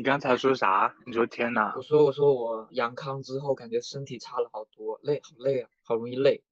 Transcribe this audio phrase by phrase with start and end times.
[0.00, 0.96] 你刚才说啥？
[1.04, 6.42] 你说天呐我，说我说我阳康之后，感觉身体差了好多，累，好累啊，好容易累。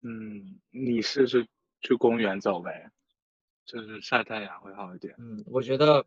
[0.00, 1.46] 嗯，你试试
[1.82, 2.90] 去公园走呗，
[3.66, 5.16] 就是晒太阳会好一点。
[5.18, 6.06] 嗯，我觉得，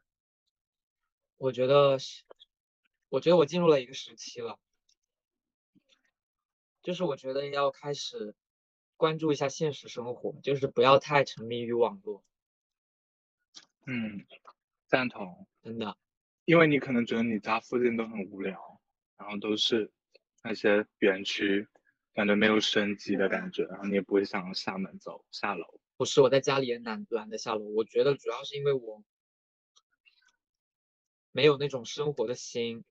[1.38, 2.00] 我觉得，
[3.10, 4.58] 我觉得我进入了一个时期了，
[6.82, 8.34] 就是我觉得要开始
[8.98, 12.24] 关注一下现实生活，就是不要太沉迷于网络，
[13.86, 14.26] 嗯，
[14.90, 15.48] 赞同。
[15.64, 15.96] 真的。
[16.46, 18.82] 因为你可能觉得你家附近都很无聊，
[19.18, 19.92] 然后都是
[20.44, 21.68] 那些园区，
[22.14, 25.80] 感觉没有生机的感觉，然后你也不会想要下门走下楼。
[25.96, 29.04] 不是我在家里也懒懒得下楼，我觉得主要是因为我
[31.32, 32.84] 没有那种生活的心。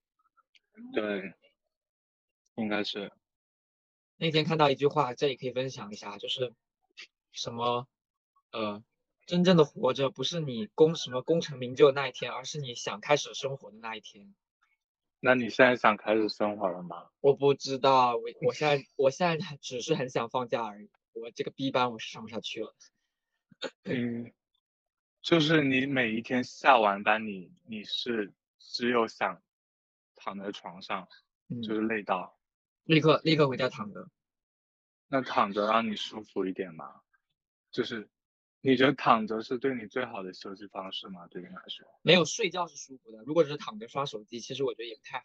[0.95, 1.35] 对，
[2.55, 3.11] 应该是。
[4.19, 6.55] 那天看到一句话，这里可以分享一下，就是
[7.33, 7.89] 什么
[8.53, 8.85] 呃，
[9.29, 14.35] 真正的活着不是你功什么功成名就的那一天，而是你想开始生活的那一天。
[15.21, 17.11] 那你现在想开始生活了吗？
[17.21, 20.89] 我不知道，我我现在我现在只是很想放假而已。
[21.13, 22.75] 我这个 B 班我是上不下去了。
[23.85, 24.33] 嗯，
[25.21, 29.43] 就是你每一天下完班，你你是只有想
[30.17, 31.07] 躺在床上，
[31.49, 32.41] 嗯，就是累到，
[32.85, 34.09] 立刻立刻回家躺着。
[35.09, 37.03] 那躺着让你舒服一点吗？
[37.71, 38.09] 就是
[38.61, 41.27] 你觉得躺着是对你最好的休息方式吗？
[41.29, 41.87] 对你来说？
[42.03, 45.25] 没有睡觉是舒服的，如果只是躺着刷手机，其实我觉得也不太好，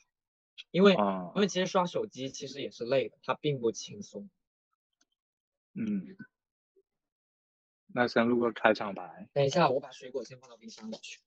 [0.72, 4.30] 因为啊因为其实刷手机其实也是累的，它并不轻松。
[5.74, 6.16] 嗯，
[7.88, 9.28] 那先录个开场白。
[9.34, 11.20] 等一下，我把水果先放到冰箱里去。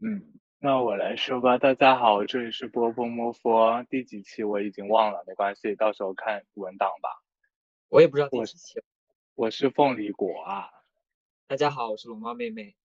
[0.00, 1.56] 嗯，那我来说吧。
[1.56, 7.08] 大家好，这里是波波摸佛，第几期我已经忘了，没关系，到时候看文档吧。
[7.88, 8.82] 我也不知道第几期。
[9.34, 10.68] 我是凤梨果啊，
[11.48, 12.76] 大家好，我是龙猫妹妹。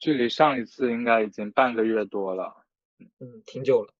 [0.00, 2.66] 距离上一次应该已经半个月多了。
[2.98, 3.94] 嗯，挺久了。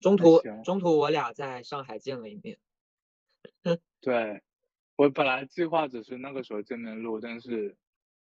[0.00, 2.58] 中途中途我俩在上海见了一面。
[4.00, 4.42] 对，
[4.96, 7.76] 我本来计划只是那个时候见面录，但是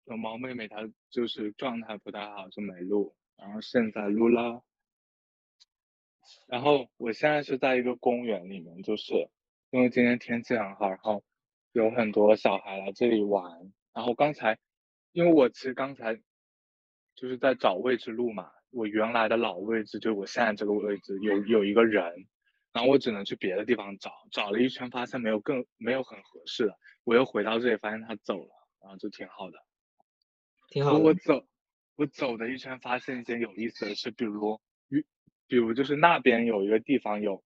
[0.06, 4.64] 龙猫妹妹她就是状态不太好，就没录，然后现在录了。
[6.48, 9.30] 然后我现在是在一个公园里面，就是
[9.70, 11.24] 因为今天天气很好，然后
[11.74, 13.72] 有很多小孩来这里玩。
[13.94, 14.58] 然后刚才，
[15.12, 16.16] 因为我其实刚才
[17.16, 22.28] 就是在找位置录嘛，我原来的老位置就我现在这个位置有有一个人，
[22.72, 28.50] 然后我只能去别的地方找，找了一圈发现没有更没有很合适的，我又回到这里发现他走了，
[28.82, 29.58] 然后就挺好的。
[30.70, 31.00] 挺好的。
[31.00, 31.46] 我走，
[31.96, 35.06] 我走的一圈发现一件有意思的事，比如，比
[35.48, 37.44] 比如就是那边有一个地方有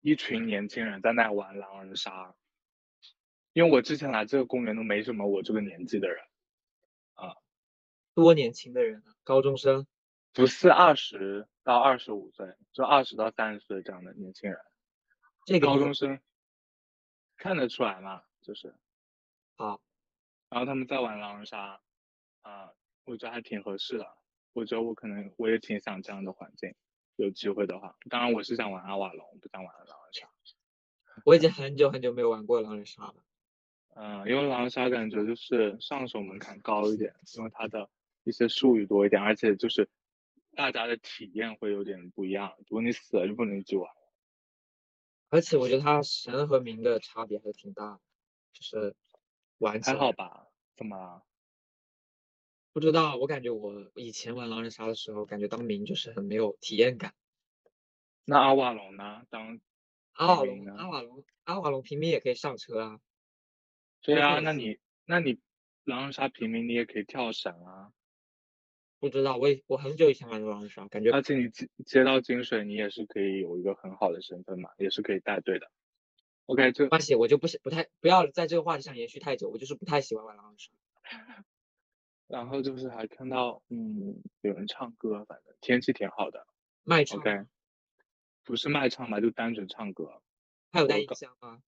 [0.00, 2.34] 一群年轻人在那玩狼人杀，
[3.56, 6.18] 因为我之前来这个公园都没什么我这个年纪的人
[7.14, 7.36] 啊，
[8.12, 9.86] 多年轻的人啊，高中生。
[10.34, 14.60] 不是二十到二十五岁，就二十到三十岁这样的年轻人，
[15.46, 16.20] 这个高中生
[17.38, 18.74] 看得出来嘛，就是，
[19.56, 19.80] 好，
[20.50, 21.80] 然后他们在玩狼人杀，
[22.42, 22.74] 啊、
[23.04, 24.06] 我觉得还挺合适的。
[24.52, 26.74] 我觉得我可能我也挺想这样的环境，
[27.14, 30.28] 有机会的话，当然我是想玩阿瓦隆，不想玩狼人杀。
[31.24, 33.14] 我已经很久很久没有玩过狼人杀了。
[33.98, 37.88] 嗯，因为狼人杀感觉就是上手门槛高一点，因为它的
[38.24, 39.88] 一些术语多一点，而且就是
[40.54, 42.52] 大家的体验会有点不一样。
[42.68, 43.90] 如果你死了就不能继续玩。
[45.30, 48.00] 而且我觉得它神和明的差别还是挺大的，
[48.52, 48.94] 就是
[49.58, 50.46] 玩起还好吧？
[50.76, 51.24] 怎么了？
[52.74, 57.14] 不知道，我感觉我以前玩狼人杀的时候，感觉当明就是很没有体验感。
[58.26, 59.22] 那阿瓦隆呢？
[59.30, 59.58] 当
[60.12, 63.00] 阿瓦隆，呢阿瓦隆，阿瓦隆平民也可以上车啊。
[64.02, 65.40] 对啊，那你那你
[65.84, 67.92] 狼人杀平民你也可以跳伞啊，
[68.98, 75.70] 不知道，我也我很久以前玩的狼人杀，感觉而且你接接到金水你也是可以有一个很好的身份嘛，也是可以带队的。
[76.46, 80.70] OK，这没关系，我就不喜不太不要在这个话题上延续太久，我就是不太喜欢玩狼人杀。
[82.28, 86.46] 然后就是还看到嗯有人唱歌，反正天气挺好的。
[86.84, 87.46] 卖唱 OK，
[88.44, 90.22] 不是卖唱吧，就单纯唱歌，
[90.72, 91.62] 还有带音箱吗？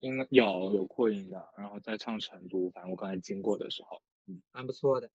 [0.00, 4.02] 应该有有扩音的，然后再唱成都，反正我刚才经过的时候。
[4.26, 5.10] 嗯蛮不错的。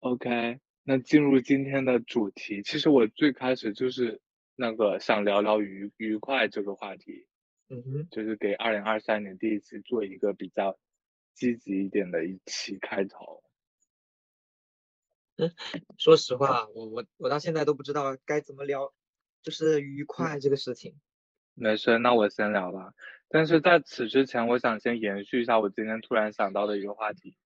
[0.00, 4.20] OK，那进入今天的主题，其实我最开始就是
[4.54, 7.26] 那个想聊聊愉愉快这个话题，
[7.68, 10.78] 嗯哼，就是给二零二三年第一次做一个比较
[11.34, 13.42] 积极一点的一期开头。
[15.98, 18.92] 说实话，我我我到现在都不知道该怎么聊，
[19.42, 20.94] 就是愉快这个事情。
[21.54, 22.92] 没事，那我先聊吧。
[23.28, 27.36] 但是在此之前，我想先延续一下我今天突然想到的一个话题，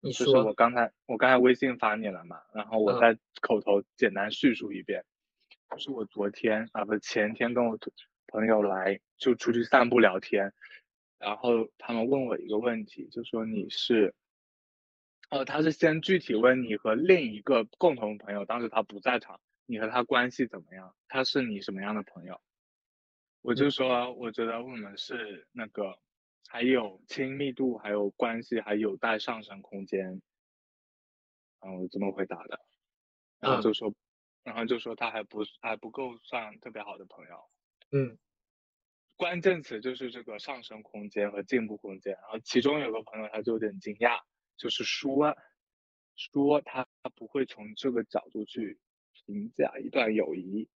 [0.00, 5.04] 你就是说我刚才我刚才微信发你了嘛，然后我嗯再口头简单叙述一遍，
[5.70, 7.78] 就是我昨天啊不前天跟我
[8.26, 10.52] 朋友来就出去散步聊天，
[11.18, 14.14] 然后他们问我一个问题，就说你是，
[15.28, 20.94] 呃，他是先具体问你和另一个共同朋友，当时他不在场，你和他关系怎么样？
[21.08, 22.40] 他是你什么样的朋友？
[23.46, 25.96] 我就说，我觉得我们是那个
[26.48, 30.20] 还有亲密度，还有关系还有待上升空间。
[31.60, 32.58] 嗯，我这么回答的，
[33.38, 33.94] 然后嗯就说，
[34.42, 37.36] 然后就说他还不还不够算特别好的朋友。
[37.92, 38.18] 嗯
[39.14, 42.14] 关键词就是这个上升空间和进步空间。
[42.14, 44.18] 然后其中有个朋友他就有点惊讶，
[44.56, 45.36] 就是说
[46.16, 48.80] 说他他不会从这个角度去
[49.12, 50.68] 评价一段友谊。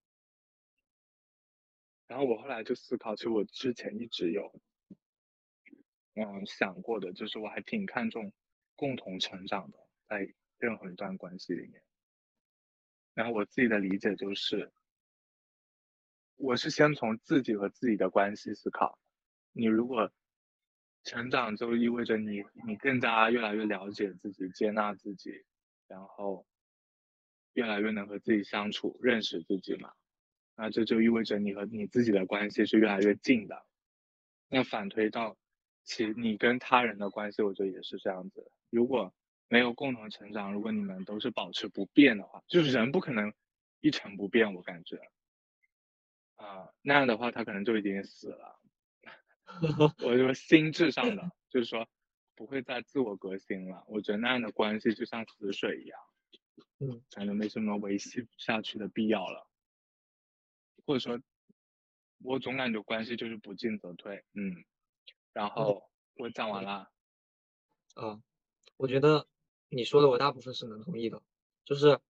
[2.10, 4.52] 然后我后来就思考，其实我之前一直有
[6.14, 8.32] 嗯想过的，就是我还挺看重
[8.74, 9.78] 共同成长的，
[10.08, 11.80] 在任何一段关系里面。
[13.14, 14.72] 然后我自己的理解就是，
[16.34, 18.98] 我是先从自己和自己的关系思考。
[19.52, 20.10] 你如果
[21.04, 25.30] 成长，就意味着你你更加越来越了解自己，接纳自己，
[25.86, 26.44] 然后
[27.52, 29.92] 越来越能和自己相处，认识自己嘛。
[30.62, 33.64] 那这就意味着你和你自己的关系是越来越近的。
[34.50, 35.38] 那反推到
[35.84, 38.52] 其你跟他人的关系，我觉得也是这样子。
[38.68, 39.14] 如果
[39.48, 43.32] 没有共同成长，如果你们都是保持不变的话，就是人不可能
[43.80, 45.00] 一成不变，我感觉。
[46.36, 48.60] 啊、那样的话他可能就已经死了。
[50.04, 51.88] 我说心智上的，就是说
[52.34, 53.82] 不会再自我革新了。
[53.88, 55.98] 我觉得那样的关系就像死水一样，
[56.80, 59.49] 嗯，感觉没什么维系下去的必要了。
[60.90, 61.22] 或者说，
[62.18, 64.64] 我总感觉关系就是不进则退，嗯。
[65.32, 66.90] 然后我讲完了，
[67.94, 68.20] 啊，
[68.76, 69.28] 我觉得
[69.68, 71.22] 你说的我大部分是能同意的。
[71.64, 72.00] 就是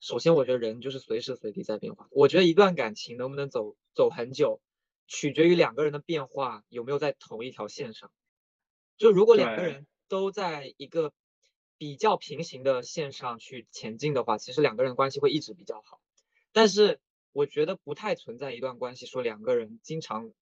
[0.00, 2.08] 首先，我觉得人就是随时随地在变化。
[2.10, 4.62] 我觉得一段感情能不能走走很久，
[5.06, 8.10] 取决于两个人的变化有没有在同一条线上。
[8.96, 11.12] 就如果两个人都在一个
[11.76, 16.00] 比较平行的线上去前进的话，其实两个人关系会一直比较好。
[16.52, 16.98] 但是
[17.36, 20.32] 我觉得不太存在一段关系说两个人经常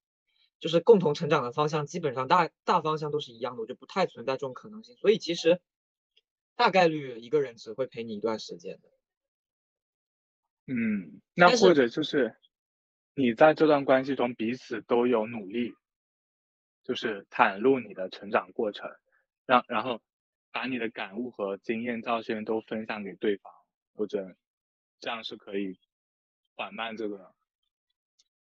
[0.61, 4.95] 就是共同成长的方向基本上大大方向都是一样的，我觉得不太存在这种可能性。
[4.95, 5.61] 所以其实
[6.55, 8.89] 大概率一个人只会陪你一段时间的。
[10.67, 12.37] 嗯，那或者就是
[13.17, 15.75] 你在这段关系中彼此都有努力，
[16.85, 18.89] 就是袒露你的成长过程，
[19.47, 20.01] 让然后
[20.53, 23.53] 把你的感悟和经验教训都分享给对方，
[23.95, 24.37] 或者
[25.01, 25.77] 这样是可以
[26.55, 27.35] 缓慢这个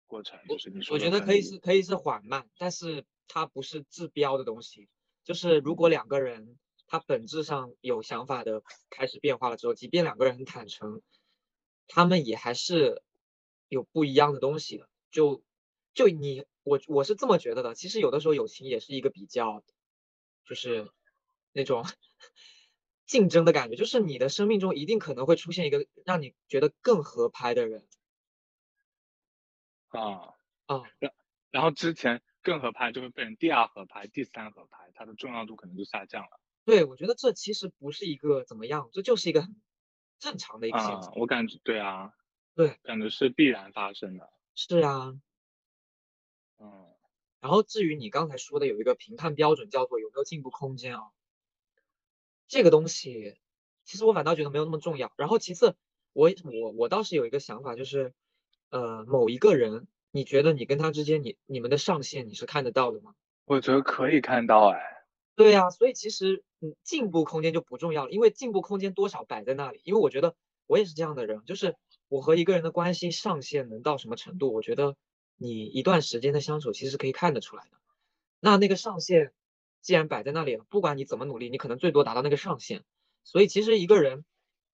[0.07, 4.87] 过程，就是你说我觉得可以是可以是缓慢，但是它不是治标的东西。
[5.23, 8.61] 就是如果两个人他本质上有想法的
[8.91, 11.01] 开始变化了之后，即便两个人很坦诚，
[11.87, 13.01] 他们也还是
[13.67, 14.87] 有不一样的东西的。
[15.09, 15.41] 就
[15.95, 17.73] 就你我我是这么觉得的。
[17.73, 19.63] 其实有的时候友情也是一个比较，
[20.45, 20.91] 就是
[21.53, 21.83] 那种
[23.05, 27.87] 竞争的感觉，就是你的生命中一定可能会出现一个让你觉得更合拍的人
[29.89, 30.35] 啊。
[30.65, 30.83] 啊。
[31.51, 36.39] 然后之前更合拍就会变成第二合拍、第三合拍，它的重要度可能就下降了。
[36.65, 39.55] 对，我觉得这其实不是一个怎么样，这就是一个很
[40.19, 42.13] 正常的一个现啊象。，我感觉对啊，
[42.55, 44.29] 对，感觉是必然发生的。
[44.55, 45.19] 是啊。
[46.59, 46.91] 嗯
[47.41, 51.11] 然后至于你刚才说的有一个评判标准叫做有没有进步空间啊，
[52.47, 53.35] 这个东西
[53.83, 55.13] 其实我反倒觉得没有那么重要。
[55.17, 55.75] 然后其次，
[56.13, 58.13] 我我我倒是有一个想法，就是
[58.69, 63.13] 呃某一个人，你觉得你跟他之间你你们的上限你是看得到的吗？
[63.45, 64.79] 我觉得可以看到哎，
[65.35, 69.81] 对呀，所以其实嗯进步空间就不重要了，因为进步空间多少摆在那里。
[69.83, 70.35] 因为我觉得
[70.65, 71.75] 我也是这样的人，就是
[72.07, 74.95] 我和一个人的关系上限能到什么程度，我觉得
[75.37, 77.77] 你一段时间的相处其实是可以看得出来的。
[78.39, 79.31] 那那个上限
[79.85, 82.83] 既然摆在那里了，不管你怎么努力，你可能最多达到那个上限。
[83.23, 84.25] 所以其实一个人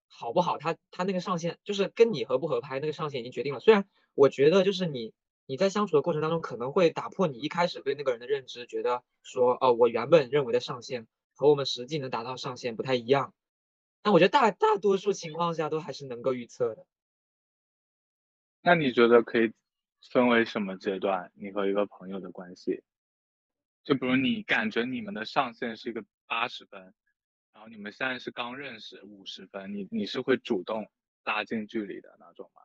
[0.08, 3.60] 好不好，他他那个上限就是跟你合不合拍，那个上限已经决定了。
[3.60, 5.12] 虽然我觉得就是你
[5.44, 13.34] 你在相处的过程当中可能会打破你一开始对那个人的认知，觉得说哦，我原本认为的上限和我们实际能达到上限不太一样。
[14.00, 16.86] 但我觉得大大多数情况下都还是能够预测的。
[18.62, 19.52] 那你觉得可以
[20.10, 21.30] 分为什么阶段？
[21.34, 22.82] 你和一个朋友的关系，
[23.84, 26.94] 就比如你感觉你们的上限是一个八十分，
[27.52, 30.90] 然后你们现在是刚认识五十分，你你是会主动
[31.24, 32.62] 拉近距离的那种吗？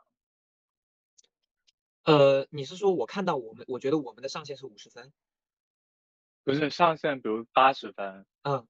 [2.04, 5.12] 呃，你是说我看到我们，我觉得我们的上限是五十分，
[6.44, 8.66] 不是上限，比如八十分，嗯，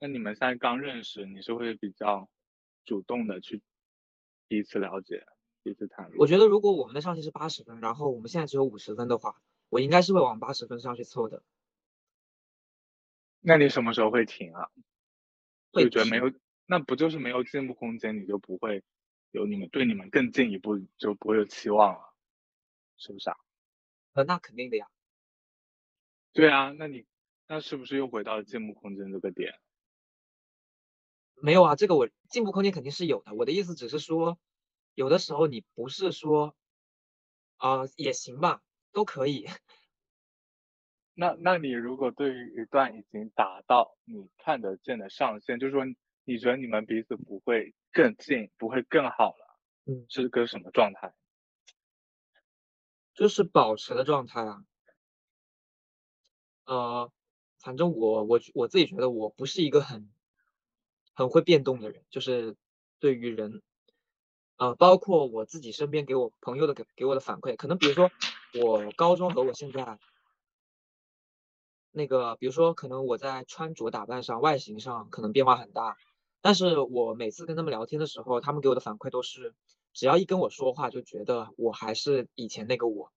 [0.00, 2.28] 那你们现在刚认识，你是会比较
[2.84, 3.62] 主动的去
[4.48, 5.24] 彼此了解、
[5.62, 6.18] 彼此谈论？
[6.18, 11.44] 我觉得如果我们的上限是八十分，然后我们现在只有五十分的话，我应该是会往八十分上去凑的。
[13.46, 14.68] 那你什么时候会停啊？
[15.72, 16.32] 会就觉得没停有，
[16.66, 18.82] 那不就是没有进步空间，你就不会
[19.32, 22.14] 有你们对你们更进一步，就不会有期望了，
[22.98, 23.36] 是不是啊？
[24.14, 24.86] 呃，那肯定的呀。
[26.34, 27.06] 对啊，那你
[27.46, 29.54] 那是不是又回到了进步空间这个点？
[31.42, 33.34] 没有啊，这个我进步空间肯定是有的。
[33.34, 34.38] 我的意思只是说，
[34.94, 36.54] 有的时候你不是说，
[37.60, 39.46] 啊、也行吧，都可以。
[41.14, 45.84] 那那你如果对于一段已经达到你看得见的上限，就是说
[46.24, 51.14] 你觉得你们彼此不会更近，不会更好了，嗯，是个什么状态？
[53.14, 54.64] 就是保持的状态啊。
[56.66, 57.12] 呃，
[57.60, 60.10] 反正我我我自己觉得我不是一个很
[61.14, 62.56] 很会变动的人，就是
[62.98, 63.62] 对于人，
[64.56, 68.10] 呃，包括我自己身边给我朋友的给给我的反馈，可能比如说
[68.60, 69.98] 我高中和我现在
[71.96, 75.96] 那个，比如说可能我在穿着打扮上、外形上可能变化很大，
[76.40, 79.54] 但是我每次跟他们聊天的时候，他们给我的反馈都是，
[79.92, 83.12] 只要一跟我说话，就觉得我还是以前那个我。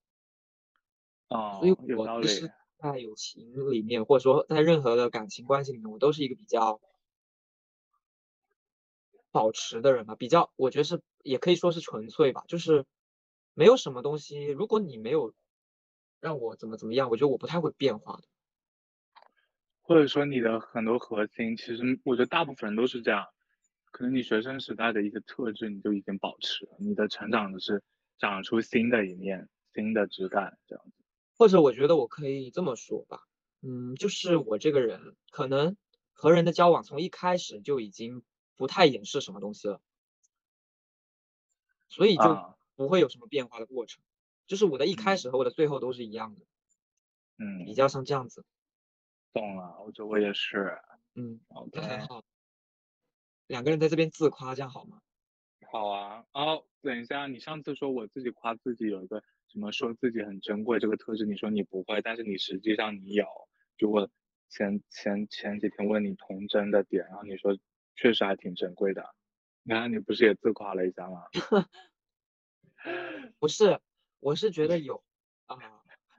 [1.30, 1.72] 哦所以。
[1.96, 6.80] 我其实在友情里面，或者说在任何的感情关系里面，我都是一个比较
[9.32, 12.86] 保持的人吧，比较我觉得是也可以说是纯粹吧，就是
[13.56, 15.34] 没有什么东西，如果你没有
[16.20, 18.24] 让我怎么怎么样，我觉得我不太会变化的。
[19.88, 23.26] 或者说你的很多核心，其实我觉得大部分人都是这样。
[23.90, 27.82] 可能你学生时代的一些特质你就已经保持了，你的成长的是
[28.18, 30.92] 长出新的一面、新的枝干这样子。
[31.38, 33.22] 或者我觉得我可以这么说吧，
[33.62, 35.78] 嗯，就是我这个人可能
[36.12, 38.24] 和人的交往从一开始就已经
[38.58, 39.82] 不太掩饰什么东西了，
[41.88, 44.04] 所以就啊，不会有什么变化的过程。
[44.48, 46.46] 就是我的一开嗯始和我的最后都是一样的，
[47.40, 48.44] 嗯比嗯，较像这样子。
[49.38, 50.78] 懂了，我觉得我也是。
[51.16, 51.80] 嗯，OK，
[52.10, 52.24] 好。
[53.48, 55.02] 两个人在这边自夸，这样好吗？
[55.72, 56.26] 好啊。
[56.34, 63.26] 哦，等一下，你上次说我自己夸自己有一个什么说自己很珍贵这个特质，你说你不会，但是你实际上你有。
[63.78, 64.10] 就我
[64.50, 67.58] 前前前几天问你童真的点，然后你说
[67.96, 69.14] 确实还挺珍贵的。
[69.64, 71.26] 你看你不是也自夸了一下吗？
[73.38, 73.80] 不是，
[74.20, 75.04] 我是觉得有
[75.46, 75.58] 啊，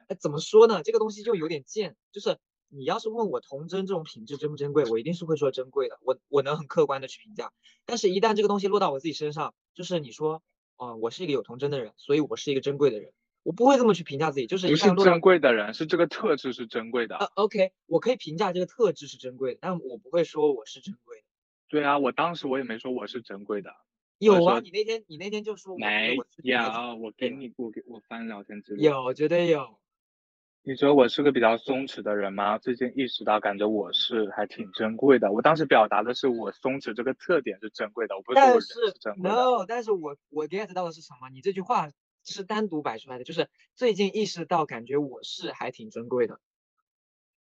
[0.07, 0.83] 哎，怎么说呢？
[0.83, 7.53] 这个东西就有点贱，就是你要是问我童真这种品质珍不珍贵，我一定是会说珍贵的，我我能很客观的去评价。
[7.87, 10.43] 但是，一旦这个东西落到我自己身上，就是你说，
[10.77, 14.47] 哦、我是一个有童真的人，所以我是一个珍贵的人，我不会这么去评价自己。
[14.47, 17.33] 就是一不是珍贵的人，是这个特质是珍贵呃的。
[17.35, 21.25] ，OK，我可以评价这个特质是珍贵的，但我不会说我是珍贵的。
[21.69, 23.71] 对啊，我当时我也没说我是珍贵的，
[24.19, 26.61] 有啊，你那天你那天就说没有，
[27.01, 28.81] 我给你我给我翻聊天记录。
[28.81, 29.79] 有，绝对有。
[30.63, 32.59] 你觉得我是个比较松弛的人吗？
[32.59, 35.33] 最近意识到，感觉我是还挺珍贵的。
[35.33, 39.35] 我当时表达的是我松弛这个特点是珍贵的，我不是说我是是珍贵的。
[39.35, 41.31] no，但是我我 get 到的是什么？
[41.31, 41.91] 你这句话
[42.23, 46.39] 是单独摆出来的，就是最近意识到，感觉我是还挺珍贵的。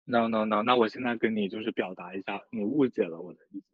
[0.05, 3.67] No no no，那我现在跟你就是表达一下，你误解了我的意思。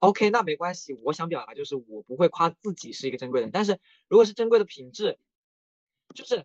[0.00, 0.92] OK，那没关系。
[1.02, 3.78] 我想表达就是我不会夸自己是一个珍贵的人，但是
[4.08, 5.18] 如果是珍贵的品质，
[6.14, 6.44] 就是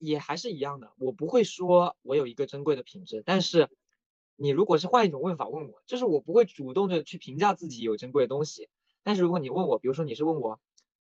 [0.00, 0.92] 也还是一样的。
[0.98, 3.70] 我不会说我有一个珍贵的品质，但是
[4.34, 8.68] 你如果是换一种问法问我，就是我不会主动的去评价自己有珍贵的东西。
[9.04, 10.58] 但是如果你问我，比如说你是问我，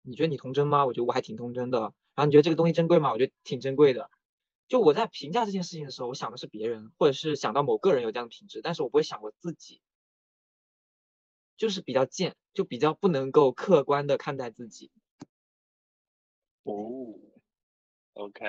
[0.03, 0.85] 你觉得你童真吗？
[0.87, 1.81] 我觉得我还挺童真的。
[2.15, 3.13] 然后你觉得这个东西珍贵吗？
[3.13, 4.11] 我觉得挺珍贵的。
[4.67, 9.81] 就我在评价这件事情的时候，我想的是别人，或者是想到某个人有这样的品质，但是我不会想我自己。
[11.57, 14.91] 就是比较贱，就比较不能够客观的看待自己。
[16.65, 16.75] 哦
[18.19, 18.45] ，OK，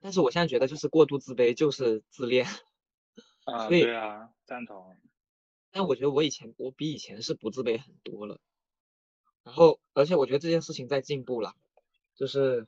[0.00, 2.46] 但是我现在觉得，就是过度自卑就是自恋。
[3.44, 4.96] 啊，对啊，赞同。
[5.70, 8.40] 但我觉得我以前我比以前是不自卑很多了。
[9.42, 11.54] 然后，而且我觉得这件事情在进步了，
[12.14, 12.66] 就是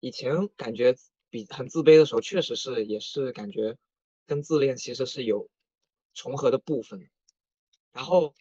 [0.00, 0.96] 以前感觉
[1.30, 3.78] 比很自卑的时候，确实是也是感觉
[4.26, 5.48] 跟自恋其实是有
[6.14, 7.08] 重合的部分。
[7.92, 8.34] 然后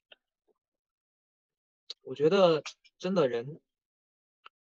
[2.01, 2.63] 我觉得
[2.97, 3.59] 真的人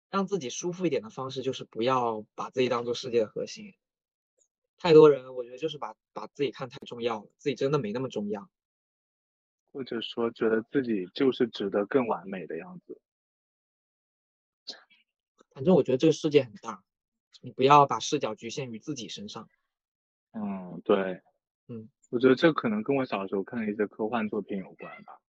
[0.09, 3.73] 让自己舒服一点的方式，就是不要把自己当做世界的核心。
[4.77, 8.49] 太多人，我觉得就是把把自己看太重要了，自己真的没那么重要。
[9.71, 12.99] 或者说觉得自己就是值得更完美的样子。
[15.53, 16.83] 反正我觉得这个世界很大，
[17.39, 19.47] 你不要把视角局限于自己身上。
[20.31, 21.21] 嗯，对，
[21.67, 25.20] 嗯，我觉得这可能跟我小时候看的一些科幻作品有关吧，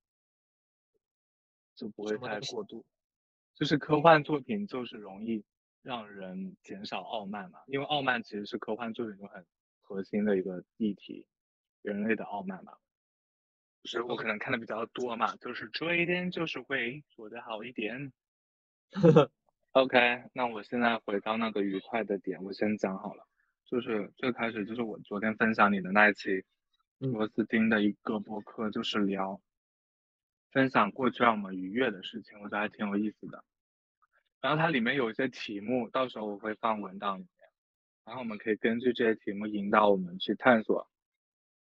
[1.75, 2.85] 就不会太过度。
[3.55, 5.45] 就是科幻作品就是容易
[5.83, 9.45] 让人减少傲慢嘛，因为傲慢其实是科幻作品中很
[9.81, 11.26] 核心的一个议题，
[11.83, 12.73] 人类的傲慢嘛。
[13.85, 18.12] 所以我可能看的比较多嘛，就是这一点就是会做得好一点。
[19.73, 23.26] OK，那我现在回到那个愉快的点，我先讲好了。
[23.64, 26.45] 就是最开始就是我昨天分享你的那一期
[27.00, 29.41] 嗯螺丝钉的一个博客，就是聊
[30.53, 33.43] 分享过去让我们愉悦的事情，我觉得还挺有意思的。
[34.41, 37.49] 然后它里面有一些题目，到时候我会放文档里面，
[38.05, 40.89] 然后我们可以根据这些题目引导我们去探索，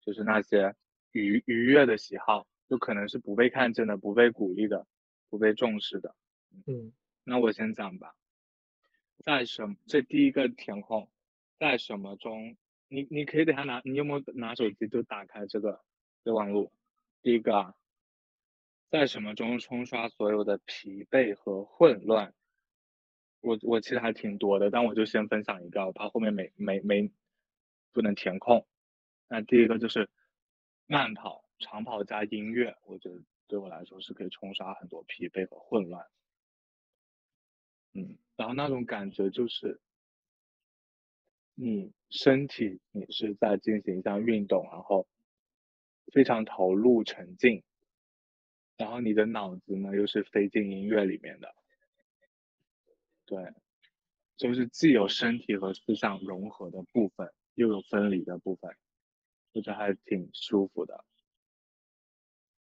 [0.01, 0.75] 就是那些
[1.13, 4.87] 愉愉悦的喜好，就可能是不被看见的、不被鼓励的、
[5.29, 6.15] 不被重视的。
[6.67, 6.93] 嗯
[7.25, 8.15] 那我先讲吧，
[9.19, 11.11] 在什这第一个填空，
[11.59, 12.57] 在什么中，
[12.89, 15.81] 你你可以等下拿，你有没有拿手机就打开这个
[16.23, 16.73] 备忘录？
[17.21, 17.75] 第一个啊，
[18.91, 22.33] 在什么中冲刷所有的疲惫和混乱？
[23.41, 27.11] 我我其实还挺多的，但我就先分享一个，我怕后面没没没
[27.93, 28.67] 不能填空。
[29.29, 30.09] 那第一个就是
[30.87, 36.07] 慢跑、长跑加音乐，我觉得对我来说是可以冲刷很多疲惫和混乱。
[37.93, 39.81] 嗯，然后那种感觉就是，
[41.55, 45.07] 你身体你是在进行一项运动，然后
[46.13, 47.63] 非常投入沉浸，
[48.79, 51.55] 然后你的脑子呢又是飞进音乐里面的，
[53.27, 53.53] 对，
[54.37, 58.75] 就是既有身体和思想融合的部分，又有分离的部分，
[59.53, 61.05] 我觉得还挺舒服的。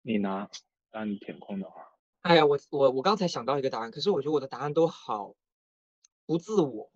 [0.00, 0.49] 你呢？
[0.90, 1.90] 让你填空的话，
[2.21, 5.35] 哎呀，我我我刚才想到一个答案，可是我觉得我的答案都好
[6.25, 6.92] 不自我，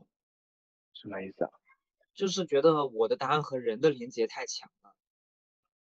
[0.95, 1.51] 什么意思啊？
[2.15, 4.95] 就是觉得我的答案和人的连接太强了。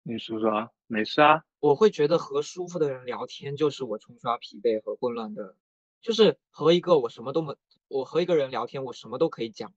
[0.07, 1.43] 你说说啊，没事啊。
[1.59, 5.57] 我会觉得和舒服的人聊天，就是我冲刷疲惫和混乱的，
[5.99, 9.73] 就是和一个我什么都没，我和一个人聊天，我什么都可以讲，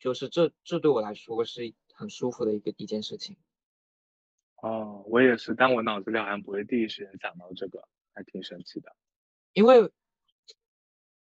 [0.00, 3.36] 就是这这对我来说是很舒服的一个一件事情。
[4.56, 8.96] 哦，我也是，但我脑子里好像不会第一时间想到这个，还挺神奇的。
[9.52, 9.82] 因为，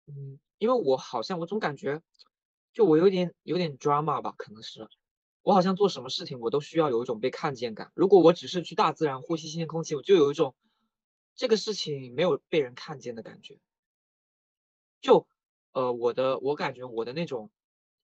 [0.06, 2.00] 嗯，因为我好像我总感觉，
[2.72, 4.86] 就我有点有点 drama 吧，可能是，
[5.44, 7.92] 我好像做什么事情我都需要有一种被看见感。
[7.94, 10.56] 如果我只是去大自然呼吸新鲜空气，我就有一种
[11.36, 13.58] 这个事情没有被人看见的感觉。
[15.02, 15.28] 就，
[15.72, 17.50] 呃，我的我感觉我的那种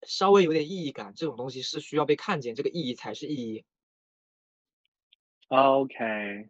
[0.05, 3.63] 稍微有点意义感，这种东西是需要被看见，这个意义才是意义。
[5.47, 6.49] OK，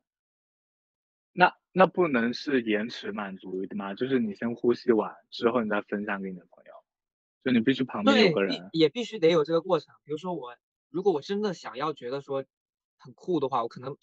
[1.34, 3.93] 那那不能是延迟满足的吗？
[3.93, 6.71] 就是你先呼吸完之后，你再分享给你的朋友，
[7.43, 8.69] 就你必须旁边有个人。
[8.73, 9.93] 也必须得有这个过程。
[10.04, 10.56] 比如说我，
[10.89, 12.45] 如果我真的想要觉得说
[12.97, 13.97] 很酷的话，我可能，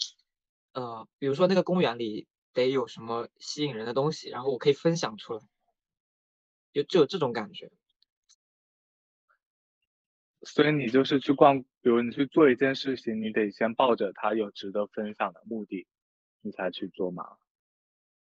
[0.72, 5.40] 呃，比如说那个公园里得有什么吸引人的东西，然后我可以分享出来，
[6.72, 7.70] 就就有这种感觉。
[10.42, 15.88] 所以你就是去逛，比如你去做一件事情，你得先抱着它有值得分享的目的，
[16.40, 17.36] 你才去做嘛。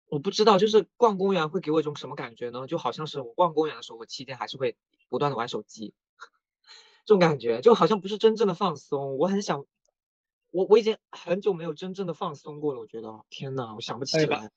[0.06, 2.66] 我不知道，就是逛公园会给我一种什么感觉呢？
[2.66, 4.76] 就好像是我逛公园的时候，我期间还是会
[5.08, 5.94] 不断的玩手机，
[7.08, 9.16] 这种感觉就好像不是真正的放松。
[9.16, 9.64] 我很想，
[10.50, 12.80] 我我已经很久没有真正的放松过了。
[12.80, 14.50] 我觉得，天呐，我想不起来。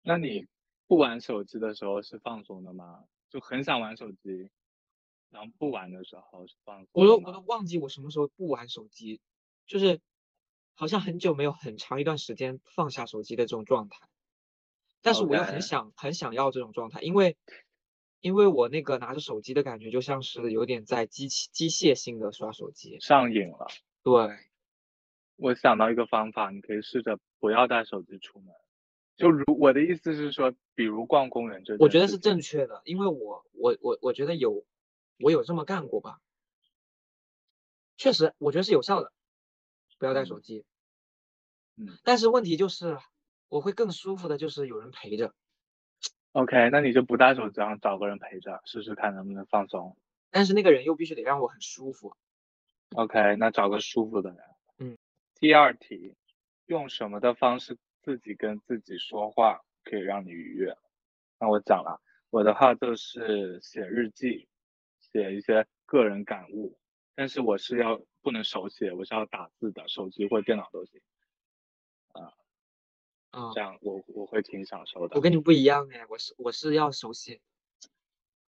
[0.00, 0.46] 那你
[0.86, 3.04] 不玩手机的时候是放松的吗？
[3.28, 4.48] 就很想玩手机，
[5.28, 7.18] 然后不玩的时候是放松我都？
[7.18, 9.20] 我都忘记我什么时候不玩手机，
[9.66, 10.00] 就是
[10.72, 14.08] 好像很久没有很长一段时间放下手机的这种状态，
[15.02, 17.36] 但是我又很想很想要这种状态，因为
[18.20, 23.66] 因为我那个拿着手机的感觉就像是有点在机器机械性的刷手机，上瘾了。
[24.02, 24.12] 对，
[25.36, 28.54] 我想到一个方法，你可以试着不要带手机出门。
[29.16, 34.64] 就如我的意思是说，比如逛公园这件我觉得是正确的，因为我我我我觉得有
[35.18, 36.20] 我有这么干过吧，
[37.96, 39.12] 确实我觉得是有效的，
[39.98, 40.64] 不要带手嗯机。
[41.76, 42.98] 嗯但是问题就是
[43.48, 45.34] 我会更舒服的，就是有人陪着。
[46.32, 49.96] OK，那你就不带手机，然后找个人陪着，试试看能不能放松。
[50.30, 52.14] 但是那个人又必须得让我很舒服。
[52.94, 54.38] OK，那找个舒服的人。
[54.78, 54.98] 嗯。
[55.40, 56.14] 第二题，
[56.66, 60.76] 用什么的方式自己跟自己说话可以让你愉悦？
[61.38, 64.48] 那我讲了，我的话就是写日记，
[65.00, 66.78] 写一些个人感悟，
[67.16, 71.00] 但是我是要不能手写，我是要打字的，手机或电脑都行。
[72.12, 72.32] 啊、
[73.54, 75.16] 这样我我会挺享受的。
[75.16, 77.40] 我跟你不一样哎，我是我是要手写。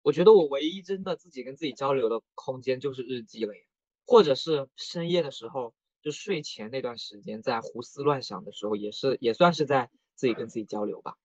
[0.02, 3.54] 我觉得我唯一真的自己跟自己交流的空间就是日记了，
[4.04, 11.16] 或者是深夜的时候，就睡前那段时间在胡思乱想的时候，也是也算是在自己跟自己交流吧。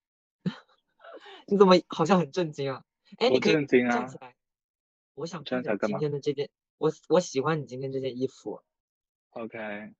[1.48, 2.84] 你怎么好像很震惊啊？
[3.16, 4.36] 哎，你可以站起来。
[5.14, 8.62] 我想穿今天的这件，我我喜欢你今天这件衣服。
[9.30, 9.92] OK，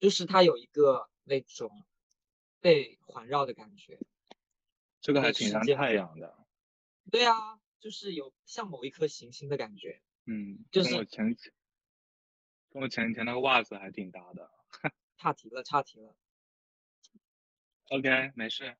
[0.00, 1.84] 就是它有一个那种
[2.66, 3.98] 被环绕的感觉。
[5.00, 6.36] 这个还挺像太阳的。
[7.10, 7.60] 对啊。
[7.78, 11.36] 就是有像某一颗行星的感觉，嗯，就是跟我前
[12.70, 14.50] 跟我前几天那个袜子还挺搭的。
[15.16, 16.16] 岔题了，岔题了。
[17.90, 18.76] OK，没事。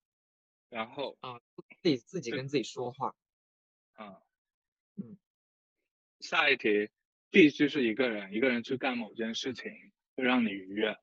[0.70, 1.38] 然后啊，
[1.82, 3.14] 自己自己跟自己说话。
[3.92, 4.20] 啊，
[4.96, 5.16] 嗯。
[6.18, 6.90] 下一题
[7.30, 9.70] 必须是一个人，一个人去干某件事情
[10.16, 10.98] 会让你愉悦。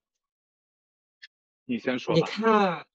[1.67, 2.19] 你先说吧。
[2.19, 2.85] 你看。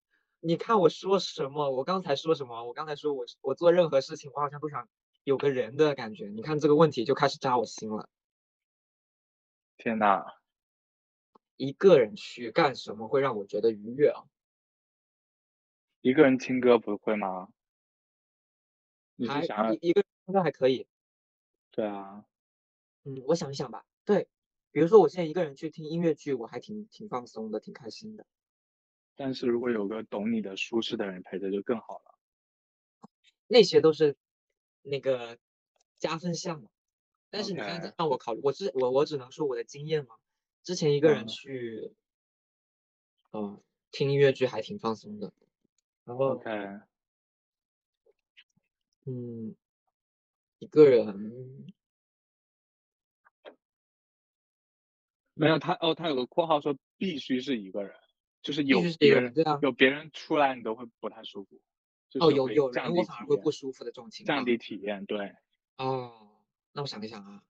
[0.41, 1.69] 你看我说什么？
[1.73, 2.63] 我刚才说什么？
[2.65, 4.89] 我刚才说我我做任何事情，我好像都想
[5.25, 6.29] 有个人的感觉。
[6.29, 8.09] 你看这个问题就开始扎我心了。
[9.79, 10.25] 天呐，
[11.57, 14.23] 一个人去干什么会让我觉得愉悦啊？
[16.03, 17.49] 一个人听歌不会吗？
[19.17, 20.87] 你是想一个听歌还可以。
[21.73, 22.25] 对啊。
[23.05, 23.85] 嗯，我想一想吧。
[24.05, 24.29] 对，
[24.71, 28.25] 比如说我现在一个人去听音乐剧，我还挺挺放松的，挺开心的。
[29.19, 32.15] 但是如果有个懂你的舒适的人陪着就更好了。
[33.49, 34.17] 那些都是
[34.83, 35.37] 那个
[35.97, 36.71] 加分项嘛。
[37.29, 40.15] 但是你刚才让我考虑，我只我我只能说我的经验嘛。
[40.63, 41.93] 之前一个人去，
[43.33, 45.33] 嗯，听音乐剧还挺放松的。
[46.05, 46.51] 然后，OK，
[49.05, 49.57] 嗯，
[50.61, 51.67] 一个人
[55.35, 57.93] 没有他哦，他有个括号说必须是一个人。
[58.43, 61.61] 就是有别人，有别人出来，你都会不太舒服。
[62.21, 64.39] 哦，有有人我反而会不舒服的这种情况。
[64.39, 65.35] 降低体验，对。
[65.77, 66.11] 哦，
[66.73, 67.43] 那我想一想啊，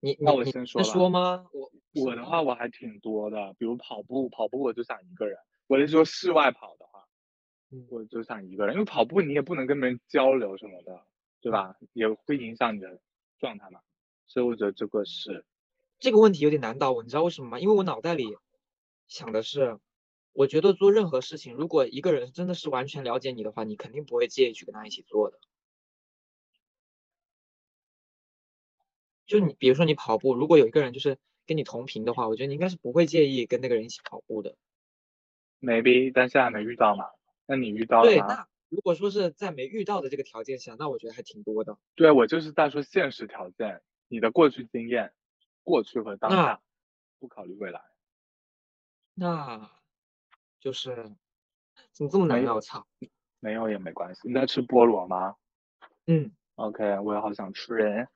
[0.00, 1.46] 你那我先说说吗？
[1.52, 1.72] 我
[2.04, 5.36] 我的话我还挺多的，比如跑步，跑步我就想一个人。
[5.66, 7.08] 我是说室外跑的话，
[7.90, 11.04] 我就想一个人，因为跑步你也不能跟别人交流什么的，
[11.40, 11.74] 对吧？
[11.92, 13.00] 也会影响你的
[13.38, 13.80] 状态嘛。
[14.26, 15.44] 所以我觉得这个是
[15.98, 17.58] 这个问题有点难倒我，你知道为什么吗？
[17.58, 18.36] 因为我脑袋里
[19.08, 19.80] 想的是。
[20.38, 25.40] 我觉得做任何事情，如果一个人真的是完全了解你的话，你肯定不会介意去跟他一起做的。
[29.26, 34.54] 就你，比如说你跑步，如果有一个人就是跟你同频的话，我觉得你应该是不会介意跟那个人一起跑步的。
[35.60, 37.06] Maybe，但现在没遇到嘛？
[37.46, 41.76] 那你遇到了对，那如果说是在没遇到的这个条件下，那我觉得还挺多的。
[41.96, 45.12] 对，我就是在说现实条件，你的过去经验，
[45.64, 46.62] 过去和当下，
[47.18, 47.82] 不考虑未来。
[49.14, 49.76] 那。
[50.60, 50.94] 就是
[51.92, 52.54] 怎么这么难呀！
[52.54, 52.86] 我操，
[53.40, 54.22] 没有也没关系。
[54.28, 55.36] 你在吃菠萝吗？
[56.06, 56.32] 嗯。
[56.56, 58.08] OK，我也好想吃人。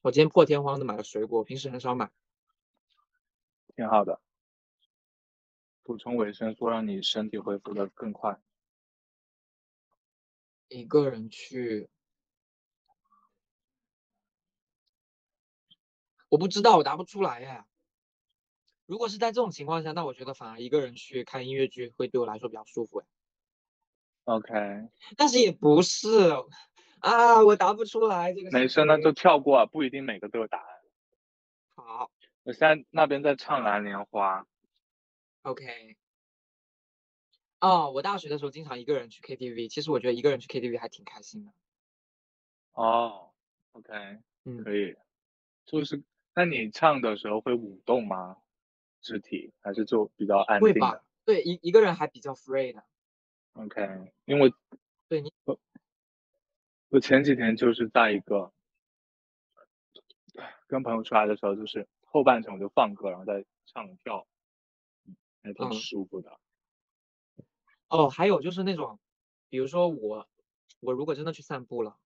[0.00, 2.10] 我今天破天荒的买了水果，平时很少买。
[3.76, 4.20] 挺好的，
[5.82, 8.40] 补充维生素，让你身体恢复的更快。
[10.68, 11.88] 一个人去，
[16.28, 17.66] 我不知道，我答不出来呀。
[18.88, 23.06] 如果是在这种情况下，那我觉得反而一个人去看音乐剧会对我来说比较舒服哎。
[24.24, 26.08] OK， 但是也不是
[27.00, 28.50] 啊，我答不出来这个。
[28.50, 30.66] 没事，那就跳过，不一定每个都有答案。
[31.76, 32.10] 好，
[32.44, 34.40] 我现在那边在唱《蓝莲花》。
[35.42, 35.98] OK。
[37.60, 41.52] 哦，我大学的时候经常一个人去 KTV，其实我觉得一个人去 KTV 还挺开心的。
[42.72, 43.32] 哦
[43.72, 43.92] ，OK，
[44.44, 44.96] 嗯，可以。
[45.66, 46.02] 就是，
[46.34, 48.38] 那你唱的时候会舞动吗？
[49.00, 52.84] 肢体还是就比较安静的，对一一个人还比较 free 的。
[53.54, 54.52] OK，因为
[55.08, 55.58] 对你我
[56.88, 58.52] 我前几天就是在一个
[60.66, 64.26] 跟朋友出来的时候，就是后半程我就放歌，然后再唱跳，
[65.42, 66.38] 还挺舒服的。
[67.88, 69.00] 哦，还有就是那种，
[69.48, 70.28] 比如说我
[70.80, 71.96] 我如果真的去散步了，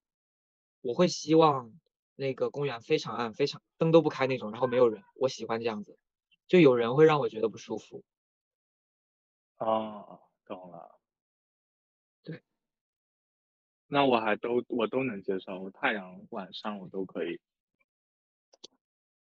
[0.80, 1.72] 我会希望
[2.14, 5.98] 那个公园非常暗，非常灯都不开那种，然后没有人，我喜欢这样子。
[6.52, 8.04] 就有人会让我觉得不舒服。
[9.60, 10.98] 哦，懂了。
[12.26, 12.42] 对。
[13.86, 17.40] 那我还都我都能接受，太阳晚上我都可以。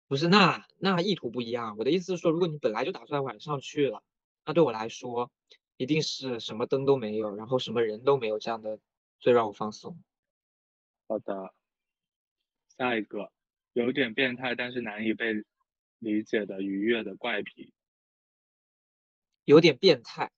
[0.07, 1.77] 不是，那那意图不一样。
[1.77, 4.01] 我的意思是说，如果你本来就打算晚上去了，
[4.43, 5.31] 那对我来说，
[5.77, 8.79] 一定是什么灯都没有，然后什么人都没有，这样的
[9.19, 10.03] 最让我放松。
[11.07, 11.53] 好的。
[12.79, 13.31] 下一个，
[13.73, 15.45] 有点变态，但是难以被。
[16.03, 17.71] 理解的愉悦的怪癖，
[19.47, 20.31] 有点变态。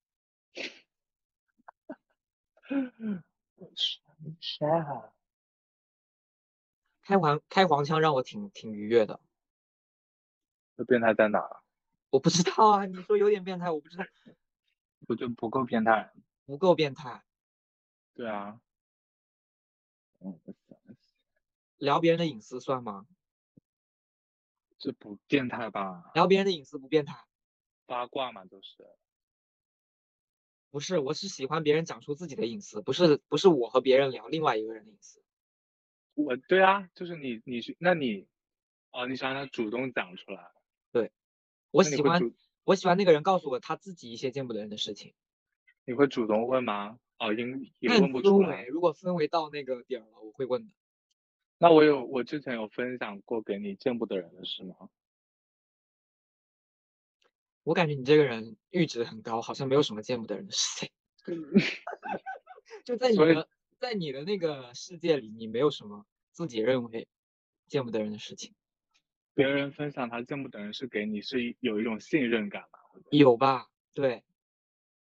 [7.03, 9.19] 开黄开黄腔让我挺挺愉悦的。
[10.77, 11.39] 这变态在哪？
[12.11, 14.03] 我不知道啊，你说有点变态，我不知道。
[15.07, 16.11] 我就不够变态。
[16.45, 17.23] 不够变态。
[18.15, 18.59] 对啊。
[20.21, 20.39] 嗯。
[21.79, 23.05] 聊别人的隐私算吗？
[24.85, 26.11] 这不变态吧？
[26.13, 27.15] 聊别人的隐私不变态。
[27.87, 28.85] 八卦嘛，都是。
[30.69, 35.23] 不是，我是喜欢别人讲出自己的隐私，不是不是我和别人聊另外一个人的隐私。
[36.13, 38.27] 我对啊，就是你你是那你，
[38.91, 40.51] 哦，你想让他主动讲出来。
[40.91, 41.11] 对，
[41.71, 42.21] 我喜欢
[42.63, 45.15] 我喜欢那个人告诉我他自己一些见不得人的事情。
[45.83, 46.99] 你会主动问吗？
[47.17, 48.65] 哦，因也问不出来。
[48.65, 50.73] 如果氛围到那个点了，我会问的。
[51.57, 54.89] 那我有我之前有分享过给你见不得人的事吗？
[57.63, 60.91] 我感觉你这个人阈值很高，好像没有什么见不得人的事情。
[62.85, 67.07] 就在你的在你的那个世界里，你没有什么自己认为
[67.67, 68.53] 见不得人的事情。
[69.33, 72.79] 别人分享他见不得人是给你是有一种信任感吗？
[73.09, 73.67] 有吧？
[73.93, 74.23] 对。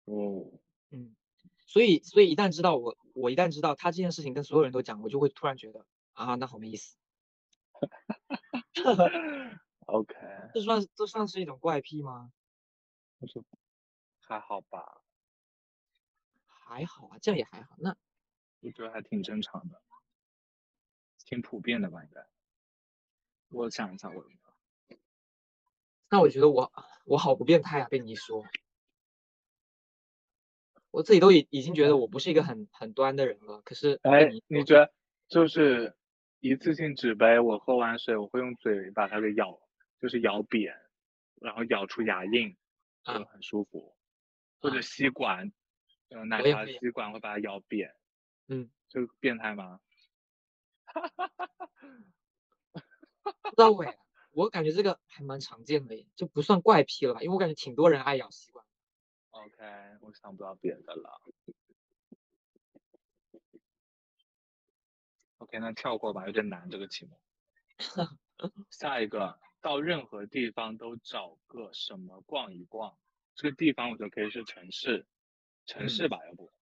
[0.06, 0.50] 哦。
[0.92, 1.16] 嗯。
[1.66, 5.86] 所以所以一旦知道我我一旦知道他这件事情跟所有人都讲，我就会突然觉得
[6.18, 6.98] 啊，那好没意思。
[9.86, 10.16] OK。
[10.54, 12.32] 这算这算是一种怪癖吗？
[13.20, 13.44] 我说
[14.20, 15.02] 还好吧，
[16.48, 17.76] 还好啊，这样也还好。
[17.78, 17.96] 那
[18.62, 19.80] 我觉得还挺正常的，
[21.26, 22.04] 挺普遍的吧？
[22.04, 22.26] 应该。
[23.50, 24.26] 我想一下，我
[26.10, 26.72] 那我觉得我
[27.06, 27.88] 我好不变态啊！
[27.90, 28.44] 被你一说，
[30.92, 33.62] 我自己都已已经觉得我不是一个很很端的人了。
[33.64, 34.92] 可是，哎，你觉得
[35.28, 35.97] 就是
[36.40, 39.60] 一次性纸杯，我喝完水，我会用嘴把它给咬，
[40.00, 40.76] 就是咬扁，
[41.42, 42.58] 然后咬出牙印。
[43.06, 43.96] 就很舒服，
[44.60, 45.54] 或者吸管，
[46.10, 47.96] 嗯，奶茶吸管会把它咬扁，
[48.50, 49.80] 嗯，就变态吗？
[53.24, 53.98] 不知道喂，
[54.32, 57.22] 我感觉这个还蛮常见的，就不算怪癖了吧？
[57.22, 58.66] 因为我感觉挺多人爱咬吸管。
[59.30, 59.64] OK，
[60.02, 61.22] 我想不到别的了。
[65.48, 67.18] OK，那跳过吧，有点难这个题目。
[68.70, 69.40] 下一个。
[69.60, 72.96] 到任何地方都找个什么逛一逛，
[73.36, 75.06] 这个地方我觉得可以是城市，
[75.66, 76.54] 城市吧，要不？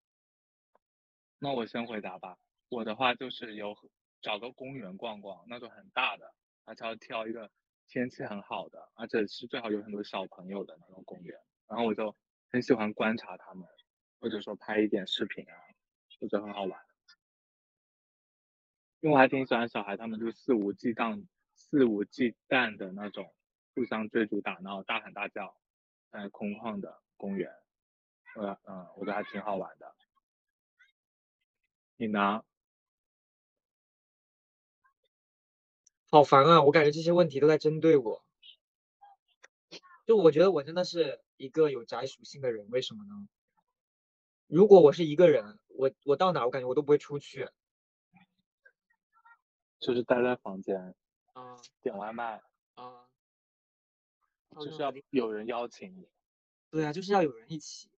[1.37, 2.37] 那我先回答吧。
[2.69, 3.75] 我的话就是有
[4.21, 7.51] 找个公园逛逛，那种很大的，而且要挑一个
[7.85, 11.37] 天气很好的，而且是最好有很多小朋友的那种公园。
[11.67, 12.15] 然后我就
[12.49, 13.67] 很喜欢观察他们，
[14.19, 15.53] 或者说拍一点视频啊，
[16.21, 16.84] 我觉得很好玩。
[19.05, 21.27] 因为我还挺喜欢小孩，他们就肆无忌惮。
[21.53, 23.31] 肆无忌惮的那种，
[23.75, 25.55] 互相追逐打闹、大喊大叫，
[26.09, 27.53] 在空旷的公园，
[28.35, 29.93] 呃嗯，我觉得还挺好玩的。
[31.97, 32.43] 你呢？
[36.09, 36.63] 好烦啊！
[36.63, 38.25] 我感觉这些问题都在针对我。
[40.07, 43.27] 就我觉得我真的是一个有宅属性的人，为什么呢？
[44.47, 47.47] 如果我是一个人，我我到哪我感觉我都不会出去，
[49.79, 50.95] 就是待在房间。
[51.33, 52.41] 啊，点外卖
[52.75, 53.07] 啊，
[54.51, 56.07] 就是要有人邀请你。
[56.71, 57.89] 对啊，就是要有人一起。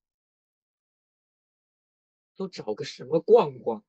[2.36, 3.84] 都找个什么逛逛？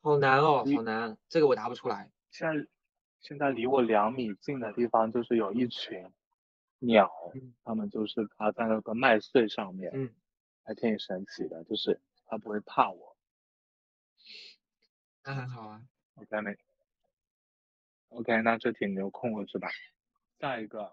[0.00, 2.12] 好难哦，好难，这个我答不出来。
[2.30, 2.68] 现在
[3.20, 6.08] 现在离我两米近的地方，就是有一群
[6.78, 7.10] 鸟，
[7.64, 10.14] 它们就是趴在那个麦穗上面，嗯，
[10.62, 13.16] 还挺神奇的，就是它不会怕我。
[15.24, 15.82] 那很好啊。
[16.16, 16.56] OK 没
[18.12, 19.68] ？OK，那这题你有空了是吧？
[20.40, 20.92] 下一个，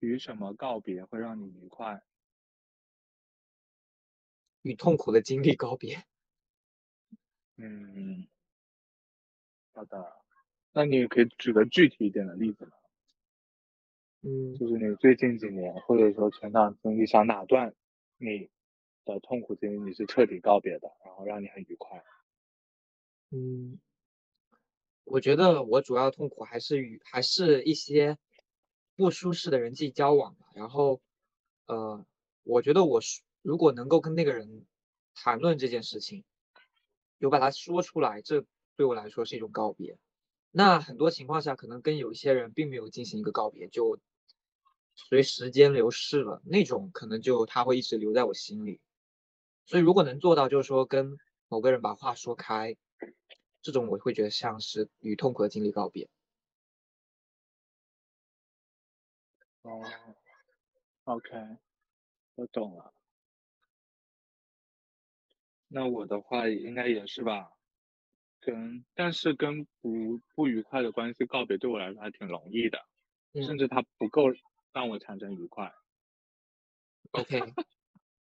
[0.00, 2.02] 与什么告别会让你愉快？
[4.64, 6.02] 与痛苦的经历告别。
[7.56, 8.28] 嗯，
[9.74, 10.12] 好的。
[10.72, 12.72] 那你可以举个具体一点的例子吗？
[14.22, 17.72] 嗯，就是你最近几年，或者说成长经历上哪段
[18.16, 18.48] 你
[19.04, 22.02] 的痛苦经历你是彻底告别的，然后让你很愉快？
[23.32, 23.78] 嗯。
[25.10, 28.18] 我觉得我主要痛苦还是与还是一些
[28.94, 30.46] 不舒适的人际交往吧。
[30.54, 31.00] 然后，
[31.66, 32.04] 呃，
[32.42, 33.00] 我觉得我
[33.42, 34.66] 如果能够跟那个人
[35.14, 36.24] 谈论这件事情，
[37.18, 38.44] 有把它说出来，这
[38.76, 39.98] 对我来说是一种告别。
[40.50, 43.98] 那很多情况下，可能跟有一些人并没有进行一个告别，就
[44.94, 48.80] 随时间流逝了，那种可能就他会一直留在我心里。
[49.64, 51.16] 所以，如果能做到，就是说跟
[51.48, 52.76] 某个人把话说开。
[53.68, 56.08] 这种我会觉得像是与痛苦的经历告别。
[59.60, 59.82] 哦
[61.04, 61.28] ，OK，
[62.36, 62.94] 我懂了。
[65.68, 67.52] 那我的话应该也是吧，
[68.40, 72.78] 跟但是跟不不愉快的关系告别对我来说还挺容易的，
[73.34, 74.22] 嗯甚至它不够
[74.72, 75.70] 让我产生愉快。
[77.10, 77.38] OK，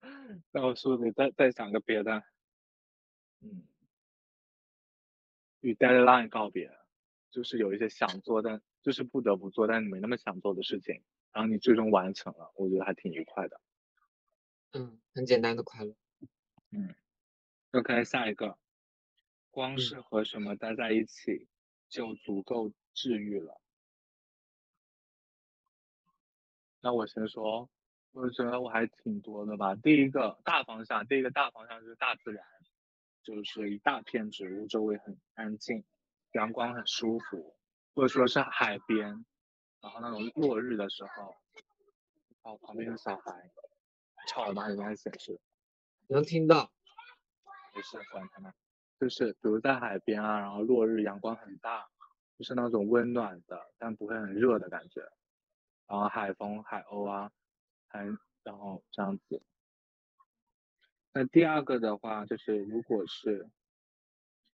[0.51, 2.23] 那我是不是得再再想个别的？
[3.41, 3.67] 嗯，
[5.65, 6.71] 与 deadline 告别，
[7.32, 11.01] 就是有一些想做但就是不得不做但你没那么想做的事情，
[11.34, 13.60] 然后你最终完成了，我觉得还挺愉快的。
[14.73, 15.95] 嗯，很简单的快乐。
[16.69, 16.93] 嗯
[17.71, 18.60] ，OK，下一个，
[19.49, 21.47] 光嗯是和什么待在一起
[21.89, 23.60] 就足够治愈了。
[26.82, 27.67] 那我先说，
[28.12, 29.73] 我觉得我还挺多的吧。
[29.75, 32.45] 第一个大方向，第一个大方向就是大自然，
[33.25, 35.83] 就是一大片植物，周围很安静，
[36.33, 37.57] 阳光很舒服，
[37.95, 39.25] 或者说是海边，
[39.81, 41.35] 然后那种落日的时候，
[42.43, 43.51] 然后，旁边有小孩，
[44.29, 44.69] 吵了吗？
[44.69, 45.39] 你刚才显示。
[46.07, 46.71] 能听到。
[47.73, 48.53] 没事，管他呢。
[48.99, 51.88] 就是比如在海边啊，然后落日，阳光很大，
[52.38, 55.01] 就是那种温暖的，但不会很热的感觉。
[55.88, 57.31] 然后海风、海鸥啊，
[57.88, 58.05] 还
[58.43, 59.41] 然后这样子。
[61.17, 63.49] 那第二个的话，就是如果是，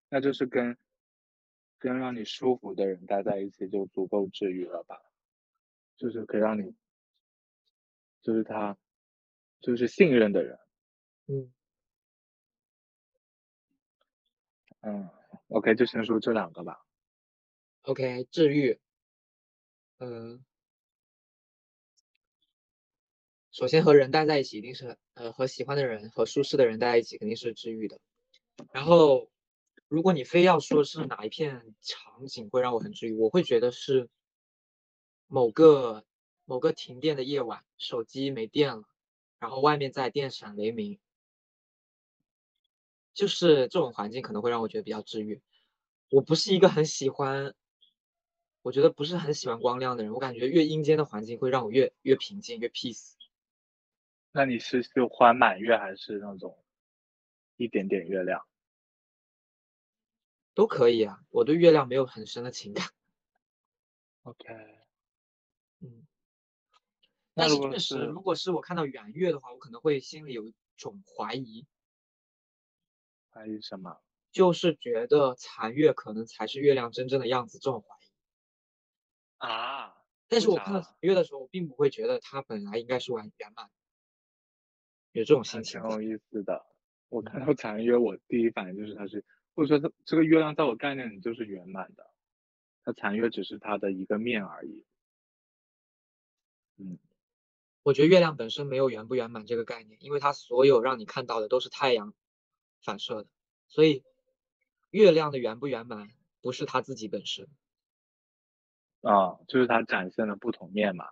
[0.10, 0.78] 那就是跟
[1.80, 5.02] 跟让你舒服的人待在一起，就足够治愈了吧？
[5.98, 6.76] 就是可以让你，
[8.22, 8.78] 就是他，
[9.60, 10.60] 就是信任的人。
[11.26, 11.52] 嗯
[14.82, 15.10] 嗯
[15.48, 16.86] ，OK，就先说这两个吧。
[17.86, 18.80] ，OK，治愈。
[19.98, 20.40] 呃，
[23.52, 28.00] 首先和人待在一起，一定是呃和喜欢的人和舒适的人待在一起，肯定是治愈的。
[28.72, 29.30] 然后，
[29.90, 34.10] 如果你非要说是哪一片场景会让我很治愈，我会觉得是
[35.28, 36.06] 某个
[36.46, 38.84] 某个停电的夜晚，手机没电了，
[39.40, 40.98] 然后外面在电闪雷鸣，
[43.14, 45.42] 就是这种环境可能会让我觉得比较治愈。
[46.10, 47.54] 我不是一个很喜欢，
[48.62, 53.16] 我觉得不是很喜欢光亮的人，我感觉越阴间的环境会让我越越平静，越 peace。
[54.32, 56.64] 那你是喜欢满月还是那种
[57.58, 58.46] 一点点月亮？
[60.54, 62.86] 都可以啊，我对月亮没有很深的情感。
[64.24, 64.46] OK，
[65.80, 66.06] 嗯，
[67.34, 71.66] 那如果但是确实，如果是我看到圆月的话，我可能会心里有一种怀疑，
[73.32, 74.00] 怀疑什么？
[74.32, 78.12] 就是觉得残月可能才是月亮真正的样子，这种怀疑。
[79.40, 79.98] 啊？
[80.28, 83.72] 但是我看到残月的时候，我并不会觉得它本来应该是完圆满的，
[85.12, 85.90] 有这种心情在。
[85.90, 86.66] 挺有意思的。
[87.10, 92.10] 我看到残月，我第一反应就是它是，或者说它这个月亮在我概念里就是圆满的，
[92.84, 94.86] 它残月只是它的一个面而已。
[96.78, 96.98] 嗯，
[97.84, 102.14] 我觉得月亮本身没有圆不圆满这个概念，因为它所有让你看到的都是太阳
[102.82, 103.30] 反射的，
[103.68, 104.06] 所以
[104.90, 106.10] 月亮的圆不圆满
[106.42, 107.50] 不是它自己本身，
[109.02, 111.06] 啊，就是它展现的不同面嘛。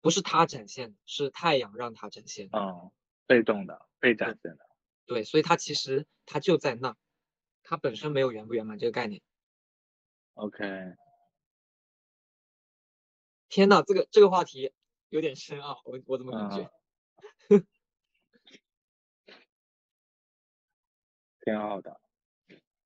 [0.00, 2.58] 不是它展现的，是太阳让它展现的。
[2.58, 2.90] 嗯，
[3.30, 4.66] 被动的，被展现的。
[5.06, 6.96] 对，所以它其实它就在那，
[7.62, 9.22] 它本身没有圆不圆满这个概念。
[10.34, 10.96] OK，
[13.48, 14.72] 天呐，这个这个话题
[15.10, 16.72] 有点深奥，我我怎么感觉？
[17.50, 17.64] 嗯，
[21.42, 22.00] 挺好的。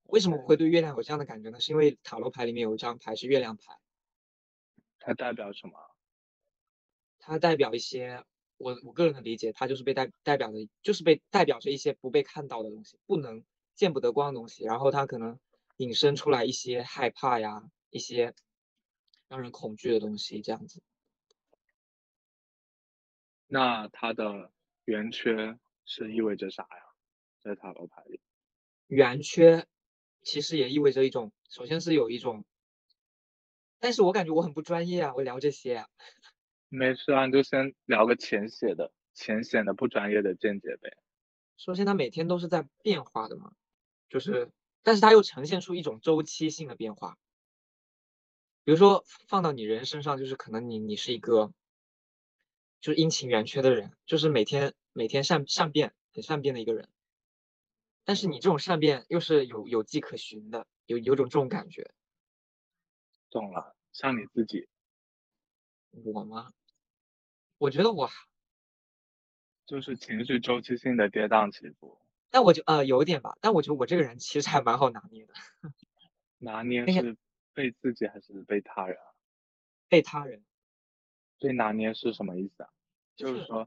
[0.03, 1.59] 为什么我会对月亮有这样的感觉呢？
[1.59, 3.79] 是因为塔罗牌里面有一张牌是月亮牌，
[4.99, 5.73] 它代表什么？
[7.19, 8.23] 它代表一些
[8.65, 15.39] 我我个人的理解，它就是被代代表着，就是被代表着一些不被看到的东西，不能见不得光的东西，然后它可能
[15.77, 18.35] 引申出来一些害怕呀，一些
[19.29, 20.81] 让人恐惧的东西，这样子。
[23.51, 24.51] 那它的
[24.85, 26.83] 圆缺是意味着啥呀？
[27.43, 28.21] 在塔罗牌里。
[28.87, 29.67] 圆缺
[30.23, 32.45] 其实也意味着一种，首先是有一种，
[33.79, 35.89] 但是我感觉我很不专业啊，我聊这些啊。
[36.73, 40.97] 没事啊，你就先聊个浅显的、浅显的不专业的见解呗。
[41.59, 43.53] 首先它每天都是在变化的嘛，
[44.09, 44.51] 就是，
[44.83, 47.17] 但是它又呈现出一种周期性的变化。
[48.67, 51.53] 比如说放到你人身上，就是可能你你是一个，
[52.81, 56.89] 就是阴晴圆缺的人，就是每天每天善善变，很善变的一个人。
[58.07, 61.91] 但是你这种善变又是有有迹可循的，有有种这种感觉。
[63.33, 64.67] 懂了，像你自己
[65.93, 66.53] 我吗？
[67.65, 68.11] 我觉得我，
[69.65, 71.99] 就是情绪周期性的跌宕起伏，
[72.31, 75.33] 但我就呃有一点吧，但我觉得我这个人其实还蛮好拿捏的，
[76.37, 77.17] 拿捏是
[77.55, 79.17] 被自己还是被他人啊？
[79.89, 80.45] 被他人。
[81.41, 82.69] 被拿捏是什么意思啊？
[83.17, 83.67] 就就是是说，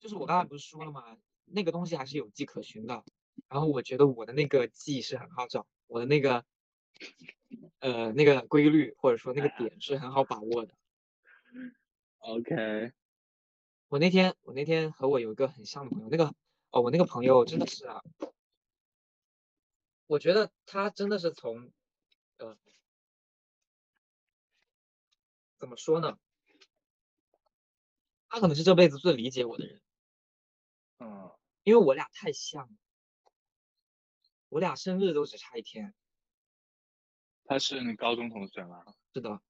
[0.00, 1.16] 就是我刚才不是说了吗？
[1.44, 3.04] 那个东西还是有迹可循的。
[3.46, 6.44] 然后我觉得我的那个记是很好找，我的那个
[7.78, 10.74] 呃那个规律或者说那个点是很好把握的。
[12.18, 12.92] OK，
[13.88, 16.34] 我那天我那天和我有一个很像的朋友，那个
[16.70, 18.02] 哦我那个朋友真的是啊，
[20.06, 21.70] 我觉得他真的是从
[22.38, 22.56] 呃
[25.58, 26.18] 怎么说呢？
[28.28, 29.80] 他可能是这辈子最理解我的人，
[30.98, 31.30] 嗯，
[31.62, 32.76] 因为我俩太像了，
[34.48, 35.94] 我俩生日都只差一天。
[37.44, 38.84] 他是你高中同学吗？
[39.14, 39.40] 是的。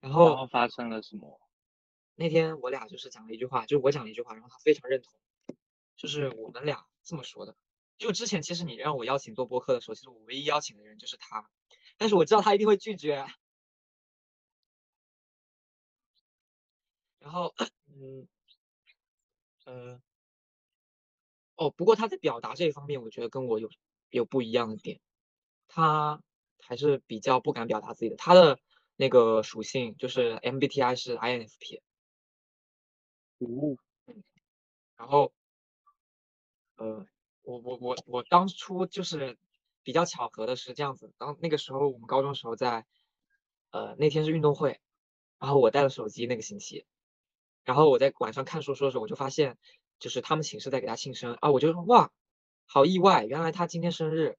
[0.00, 1.40] 然后发生了什么？
[2.16, 5.20] 那天我俩就是讲了一句话，就是我讲了一句话，然后他非常认同，
[5.96, 7.56] 就是我们俩这么说的。
[7.98, 11.48] 就之前其实你让我邀请做播客的时候，其实我唯一邀请的人就是他，
[11.96, 13.26] 但是我知道他一定会拒绝。
[17.18, 17.54] 然后，
[17.86, 18.28] 嗯，
[19.64, 20.00] 呃，
[21.56, 23.70] 哦，不过他在表达这一方面，我觉得跟我有
[24.10, 25.00] 有不一样的点，
[25.68, 26.20] 他
[26.60, 28.16] 还是比较不敢表达自己的。
[28.16, 28.58] 他的
[28.96, 31.80] 那个属性就是 MBTI 是 INFP，
[33.38, 33.76] 哦，
[34.96, 35.32] 然后，
[36.76, 37.06] 呃，
[37.42, 39.36] 我我我我当初就是
[39.82, 42.86] 比较巧合的是这样子，当那个时候我们高中时候在，
[43.70, 44.80] 呃，那天是运动会，
[45.38, 46.86] 然后我带了手机那个星期，
[47.64, 49.58] 然后我在晚上看书说的时候，我就发现
[49.98, 52.12] 就是他们寝室在给他庆生啊，我就说哇，
[52.66, 54.36] 好意外，原来他今天生日，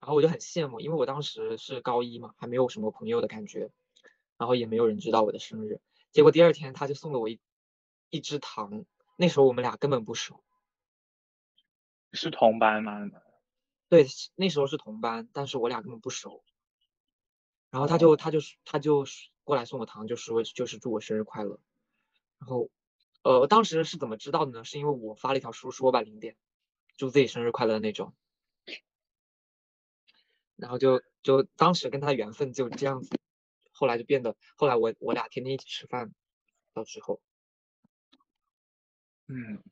[0.00, 3.70] 然后我就很羡慕，因为我当时是高一嘛，还没有什么朋友的感觉，
[4.38, 5.80] 然后也没有人知道我的生日，
[6.10, 7.38] 结果第二天他就送了我一
[8.10, 8.84] 一支糖，
[9.16, 10.42] 那时候我们俩根本不熟，
[12.12, 13.10] 是同班吗？
[13.88, 16.44] 对，那时候是同班，但是我俩根本不熟。
[17.70, 19.04] 然后他就他就他就
[19.44, 21.60] 过来送我糖，就说就是祝我生日快乐。
[22.38, 22.68] 然后，
[23.22, 24.64] 呃，当时是怎么知道的呢？
[24.64, 26.36] 是因为我发了一条说说吧零点，
[26.96, 28.14] 祝自己生日快乐的那种。
[30.56, 33.16] 然后就就当时跟他缘分就这样子，
[33.72, 36.12] 后来就变得，后来我我俩天天一起吃饭，
[36.72, 37.20] 到之后，
[39.32, 39.62] 嗯，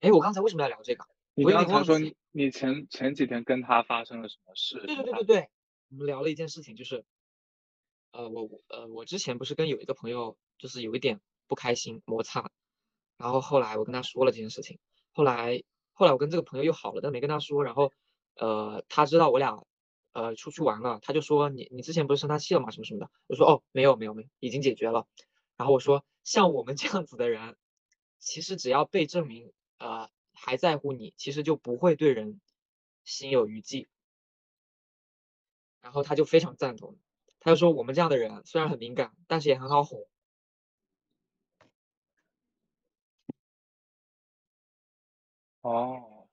[0.00, 1.06] 哎，我刚才为什么要聊这个？
[1.34, 4.80] 你刚才说你你前前几天跟他发生了什么事？
[4.84, 5.50] 对对对对对，
[5.90, 7.04] 我们聊了一件事情，就是，
[8.10, 12.50] 呃，我我呃，我之前不是跟有一个朋友就是有一点不开心摩擦，
[13.16, 14.80] 然后后来我跟他说了这件事情，
[15.12, 17.92] 后来后来我跟这个朋友又好了，但没跟他说，然后
[18.34, 19.64] 呃，他知道我俩
[20.14, 22.72] 呃出去玩了，他就说你你之前不是生他气了吗？
[22.72, 25.06] 什么什么的，我说哦没有没有没有，已经解决了，
[25.56, 27.56] 然后我说像我们这样子的人，
[28.18, 32.40] 其实只要被证明呃还在乎你，其实就不会对人
[33.04, 33.88] 心有余悸。
[35.80, 36.98] 然后他就非常赞同，
[37.40, 40.06] 他就说我们这样的人虽然很敏感，但是也很好哄。
[45.60, 46.28] 哦，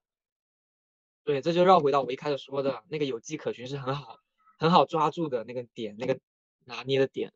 [1.24, 4.20] 对，这就绕回到我一开始说的那个有迹可循是很好
[4.58, 6.20] 很好抓住的那个点，那个
[6.66, 7.34] 拿捏的点。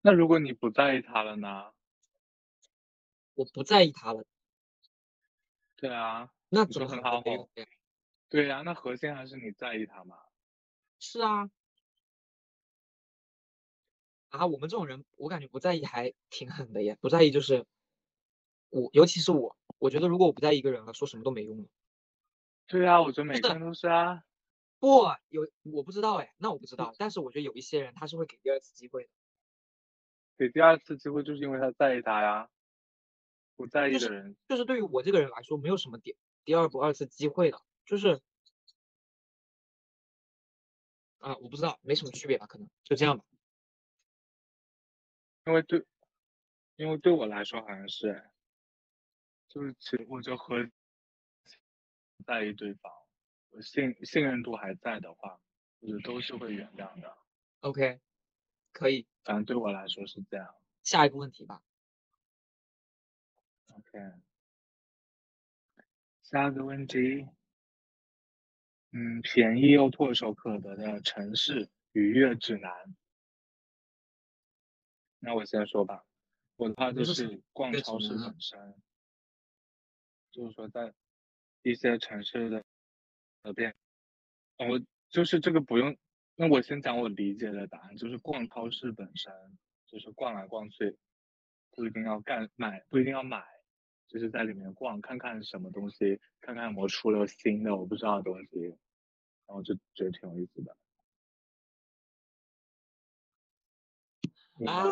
[0.00, 1.72] 那如果你不在意他了呢？
[3.36, 4.24] 我不在意他了，
[5.76, 7.66] 对啊，那怎么很好哄没有呀？
[8.28, 10.16] 对呀、那核心还是你在意他嘛。
[11.00, 11.50] 是啊，
[14.32, 17.66] 啊，我们这种人，我感觉不在意还挺狠的耶，不在意就是
[18.72, 21.68] 我，尤其是我，我觉得如果我不在意一个人了，说什么都没用了。
[22.68, 24.22] 对啊，我觉得每个人都是啊。
[24.80, 29.08] 不，有我不知道哎，那我不知道，但是我觉得有一些人他是会给第二次机会的。
[30.38, 32.48] 给第二次机会，就是因为他在意他呀。
[33.56, 38.20] 不在意的人，就是对于我这个人来说，没有什么第第二不二次机会的，就是
[41.18, 43.24] 啊，我不知道，没什么区别吧，可能就这样吧。
[45.46, 45.84] 因为对，
[46.76, 48.32] 因为对我来说好像是哎，
[49.48, 50.68] 就是其实我就和
[52.24, 52.92] 在意对方，
[53.50, 55.40] 我信信任度还在的话，
[55.80, 57.16] 我觉得都是会原谅的。
[57.60, 58.00] OK，
[58.72, 60.54] 可以，反正对我来说是这样。
[60.82, 61.62] 下一个问题吧。
[63.76, 64.12] OK，
[66.22, 67.26] 下个问题，
[68.92, 72.70] 嗯，便宜又唾手可得的城市愉悦指南。
[75.18, 76.04] 那我先说吧，
[76.56, 78.40] 我的话就是是逛超市本。
[78.40, 78.82] 身，
[80.32, 80.92] 就是说在
[81.62, 82.64] 一些城市的
[83.42, 83.74] 呃边，
[84.56, 85.96] 呃我就是这个不用，
[86.34, 89.32] 那我先讲我理解的答案，就是逛超市本身
[89.86, 90.98] 就是逛来逛去，
[91.70, 93.44] 不一定要干买，不一定要买，
[94.12, 98.60] 就是在里面逛，看看什么东西，看看有没有出了新的我不知道的东西，
[99.46, 100.76] 然后就觉得挺有意思的。
[104.66, 104.84] 啊，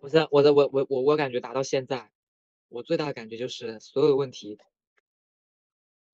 [0.00, 2.10] 我在我的我我我我感觉达到现在，
[2.68, 4.58] 我最大的感觉就是所有的问题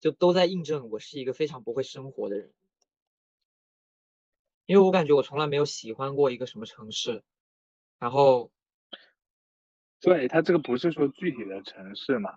[0.01, 2.53] 就都在印证我是一个非常不会生活的人。
[4.67, 7.25] 因为我感觉我从来没有喜欢过一个什么城市，
[7.99, 8.53] 然后，
[10.03, 12.37] 对它这个不是说具体的城市嘛，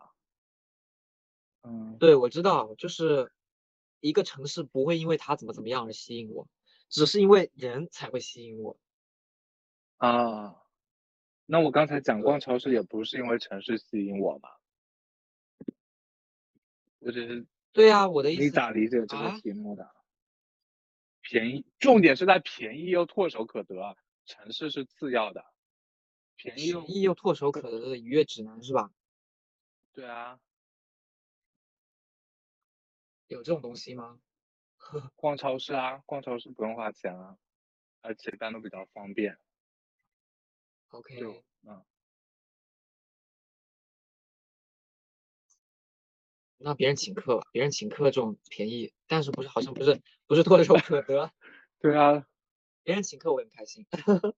[1.63, 3.33] 嗯，对我知道，就是
[3.99, 6.47] 一个城市不会因为它怎么怎么样而吸引我，
[6.89, 8.77] 只是因为人才会吸引我。
[9.97, 10.61] 啊，
[11.47, 14.49] 那我刚才讲逛超市也不是因为城市吸引我嘛，
[16.99, 19.89] 我只是对呀，我的意思你咋理解这个啊题目的？
[21.21, 23.97] 便宜，重点是在便宜又唾手可得，
[24.27, 25.43] 城市是次要的，
[26.35, 28.91] 便宜又便宜又唾手可得的愉悦指南是吧？
[29.93, 30.39] 对啊，
[33.27, 34.19] 有这种东西吗？
[35.15, 37.37] 逛超市啊，逛超市不用花钱啊，
[38.01, 39.39] 而且一般都比较方便
[40.89, 41.83] ，？OK，嗯，
[46.57, 51.33] 那别人请客吧，别人请客这种便宜，但是不是好像不是不是 唾手可得，
[51.79, 52.27] 对啊，
[52.83, 53.87] 别人请客我也很开心，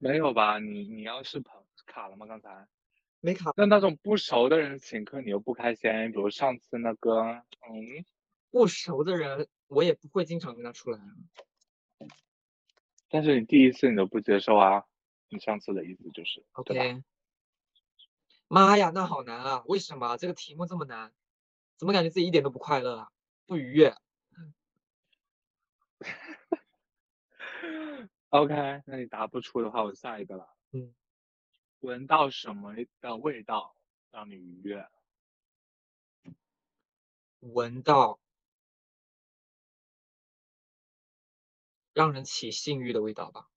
[0.00, 0.58] 没有吧？
[0.58, 2.26] 你你要是跑卡了吗？
[2.26, 2.66] 刚才？
[3.20, 7.44] 没卡那那种不熟的人请客，你又不开心，比如上次那个，嗯，
[8.50, 11.04] 不熟的人，我也不会经常跟他出来啊。
[13.10, 14.84] 但是你第一次你都不接受啊，
[15.28, 17.02] 你上次的意思就是，对吧？OK，
[18.48, 19.62] 妈呀，那好难啊！
[19.66, 21.12] 为什么这个题目这么难？
[21.76, 23.08] 怎么感觉自己一点都不快乐啊？
[23.46, 23.94] 不愉悦？
[28.30, 30.48] OK，那你答不出的话，我下一个了。
[30.70, 30.94] 嗯，
[31.80, 33.76] 闻到什么的味道
[34.12, 34.88] 让你愉悦？
[37.40, 38.20] 闻到
[41.92, 43.48] 让人起性欲的味道吧？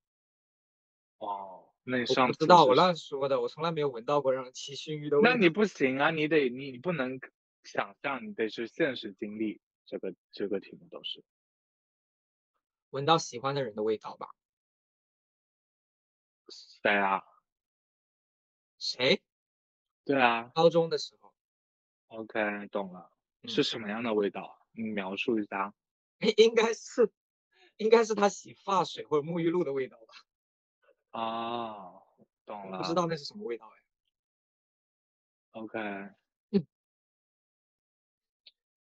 [1.19, 5.29] 哦，那你我上次不知道，我是乱说的，我从来没有闻到过让人起性欲的味道。
[5.29, 7.19] 那你不行啊，你得你不能
[7.63, 9.61] 想象，你得是现实经历。
[9.85, 11.23] 这个这个题目都是
[12.89, 14.29] 闻到喜欢的人的味道吧？
[16.83, 17.23] 谁啊？
[18.77, 19.21] 谁？
[20.03, 21.33] 对啊高中的时候
[22.07, 23.09] ，，OK，懂了，
[23.43, 24.55] 嗯是什么样的味道啊？
[24.73, 25.73] 你描述一下。
[26.37, 27.09] 应该是
[27.77, 30.13] 应该是他洗发水或者沐浴露的味道吧？
[31.19, 32.03] 哦，
[32.45, 32.79] 懂了。
[32.79, 33.79] 不知道那是什么味道哎。
[35.51, 35.79] OK，
[36.51, 36.67] 嗯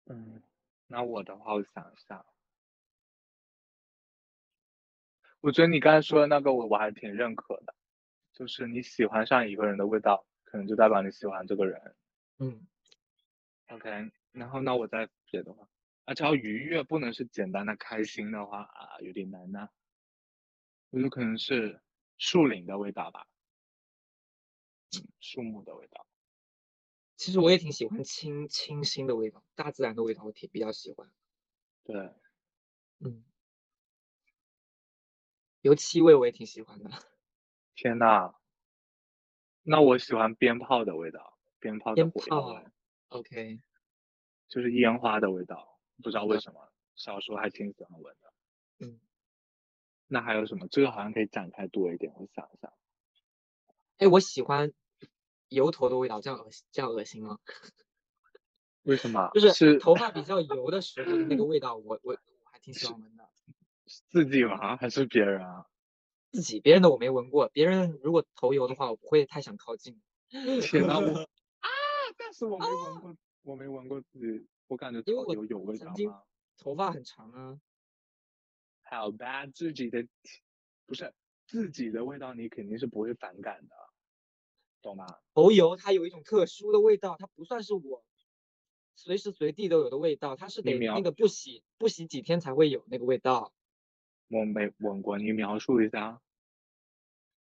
[0.07, 0.43] 嗯，
[0.86, 2.26] 那我的话，我想一下，
[5.41, 7.74] 我觉得你刚才说的那个我我还挺认可的，
[8.39, 11.97] 就是你喜欢上一个人的味道，可能就代表你喜欢这个人。
[12.39, 12.68] 嗯
[13.68, 15.68] ，OK，然后那我再别的话，
[16.05, 19.68] 啊，只要愉悦不能是简单的开心的话啊，有点难呢。
[20.91, 21.82] 我觉得可能是
[22.16, 23.26] 树林的味道吧，
[24.97, 26.07] 嗯，树木的味道。
[27.16, 31.11] 其实我也挺喜欢清清新的味道，大自然的味道我挺比较喜欢。
[31.82, 32.14] 对，
[33.01, 33.24] 嗯，
[35.62, 36.89] 油漆味我也挺喜欢的，
[37.79, 38.35] 天呐，
[39.62, 42.64] 那我喜欢鞭炮的味道，鞭炮的鞭火药炮味
[43.11, 43.61] ，OK，
[44.49, 48.33] 就是烟花的味道，不知道为嗯什么，小时候还挺喜欢闻的。
[48.81, 48.99] 嗯，
[50.09, 50.66] 那还有什么？
[50.66, 52.72] 这个好像可以展开多一点，我想一想。
[53.99, 54.72] 哎，我喜欢
[55.49, 57.39] 油头的味道，这样恶心，这样恶心吗？
[58.83, 59.31] 为什么？
[59.35, 63.31] 就是是头发比较油的时候的那个 味道，我我我还挺喜欢闻的。
[64.11, 64.76] 自己吗？
[64.79, 65.64] 还是别人啊？
[66.33, 70.01] 自己别人的我没闻过，别人如果头油的话，我不会太想靠近。
[70.62, 71.07] 天呐，我
[71.61, 71.68] 啊！
[72.18, 76.22] 但是我没闻过，我没闻过自己，我感觉头油有味道吗？
[76.59, 77.59] 头发很长啊，
[78.83, 80.07] 好吧，自己的
[80.87, 81.14] 不是
[81.47, 83.74] 自己的味道，你肯定是不会反感的，
[84.83, 85.07] 懂吗？
[85.35, 88.05] 头油它有一种特殊的味道，它不算是我
[88.97, 93.55] 随时随地都有的味道，它是得那个不洗不洗几天才会有那个味道，
[94.29, 96.20] 我没闻过，你描述一下。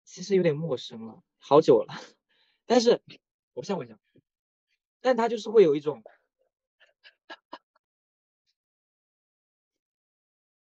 [0.04, 1.94] 其实有点陌生了，好久了。
[2.66, 3.02] 但是
[3.54, 3.98] 我想问一下，
[5.00, 6.02] 但他就是会有一种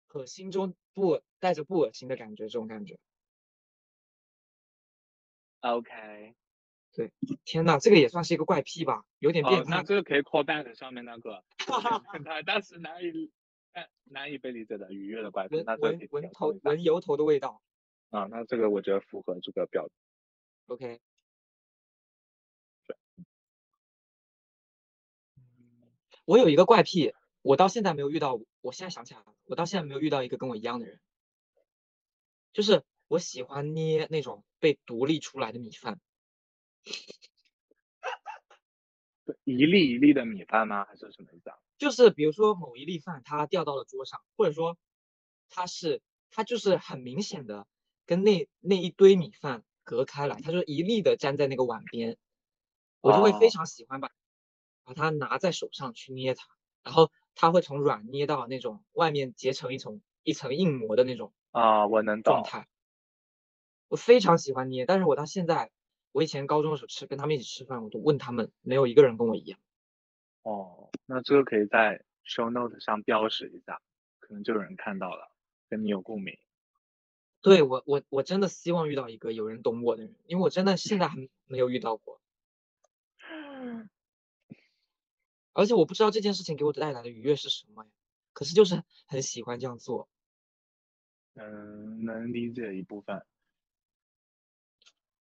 [0.06, 2.98] 可心中不带着不恶心的感觉，这种感觉。
[5.60, 6.34] OK，
[6.92, 7.12] 对
[7.44, 9.82] 天呐，这个也算是一个怪癖吧，有点变哦，那。
[9.82, 13.30] 这个可以 call back 上面那个有点变态， 但是难以
[13.72, 17.62] 难难以被理解的愉悦的怪癖，那闻闻头闻油头的味道。
[18.10, 19.92] 啊，那这个我觉得符合这个标准。
[20.66, 21.00] OK。
[26.24, 27.12] 我有一个怪癖，
[27.42, 31.00] 我到现在没有遇到，我现在想起来了，我到现在没有遇到一个跟我一样的人，
[32.52, 36.00] 就是我喜欢捏那种被独立出来的米饭，
[36.84, 36.94] 对，
[39.44, 40.84] 一粒一粒的米饭吗？
[40.84, 41.56] 还是什么意思啊？
[41.78, 44.76] 就是比如说某一粒饭它掉到了桌上，或者说
[45.48, 47.66] 它是它就是很明显的
[48.06, 52.16] 跟那那一堆米饭隔开来，它就一粒的粘在那个碗边，
[53.00, 54.10] 我就会非哦常喜欢把
[54.84, 56.46] 把它拿在手上去捏它，
[56.82, 62.34] 然后它会从软捏到那种外面结成一层一层硬膜的那种啊，我能懂。
[62.34, 62.66] 状态。
[63.88, 65.72] 我非常喜欢捏，但是我到现在，
[66.12, 69.60] 我以前高中的时候吃跟他们一起吃饭，我都问他们，没有一个人跟我一样。
[70.42, 73.80] 哦，那这个可以在 show note 上标识一下，
[74.18, 75.30] 可能就有人看到了，
[75.68, 76.38] 跟你有共鸣。
[77.42, 82.20] 对我我我真的希望遇到一个有人懂我的人，因为我真的现在还没有遇到过，
[85.54, 87.90] 而且我不知道这件事情给我带来的愉悦是什么呀，
[88.32, 90.08] 可是就是很喜欢这样做。
[91.34, 93.24] 嗯，能理解一部分。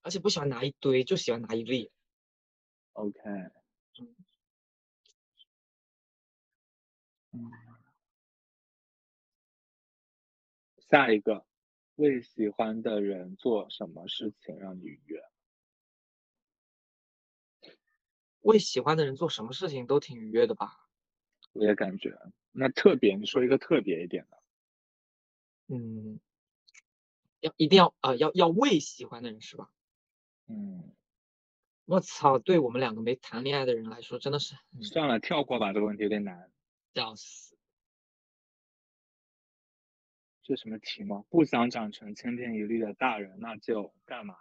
[0.02, 1.92] 而且不喜欢拿一堆，就喜欢拿一粒。
[2.94, 3.20] OK，
[4.00, 4.16] 嗯
[7.32, 7.52] 嗯，
[10.78, 11.46] 下一个，
[11.96, 15.24] 为喜欢的人做什么事情让你愉悦？
[18.42, 20.88] 为喜欢的人做什么事情都挺愉悦的吧？
[21.54, 22.18] 我也感觉，
[22.52, 24.42] 那特别，你说一个特别一点的。
[25.68, 26.20] 嗯，
[27.42, 29.72] 要一定要啊、呃要要为喜欢的人是吧？
[30.52, 30.96] 嗯，
[31.86, 36.52] 我操，对我们两个没谈恋爱的人来说，真的是很算了，跳过吧，这个问题有点难。
[36.96, 37.56] 笑死。
[40.42, 41.28] 这什么题目？
[41.30, 44.36] 不想长成千篇一律的大人，那就干嘛？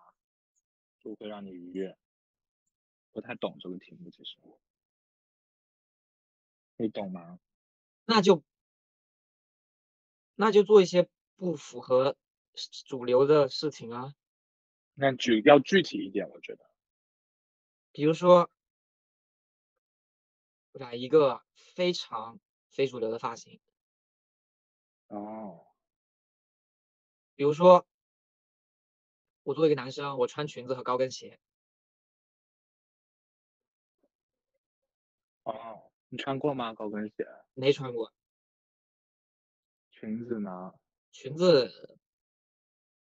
[1.01, 1.97] 就会让你愉悦。
[3.13, 4.39] 不太懂这个题目，其实。
[6.79, 7.39] 你懂吗？
[8.07, 8.43] 那就
[10.35, 11.07] 那就做一些
[11.37, 12.17] 不符合
[12.87, 14.15] 主流的事情啊，
[15.01, 16.69] 那举要具体一点，我觉得。
[17.93, 18.51] 比如说
[20.73, 23.61] 染一个非常非主流的发型，
[25.07, 25.65] 哦，
[27.37, 27.87] 比如说
[29.45, 31.39] 我作为一个男生，我穿裙子和高跟鞋，
[35.45, 36.75] 哦，你穿过吗？
[36.75, 37.25] 高跟鞋？
[37.55, 38.13] 没穿过
[39.93, 40.75] 裙子呢？
[41.13, 41.99] 裙子，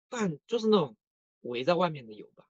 [0.09, 0.95] 半就是那种
[1.41, 2.45] 围在外面的有吧，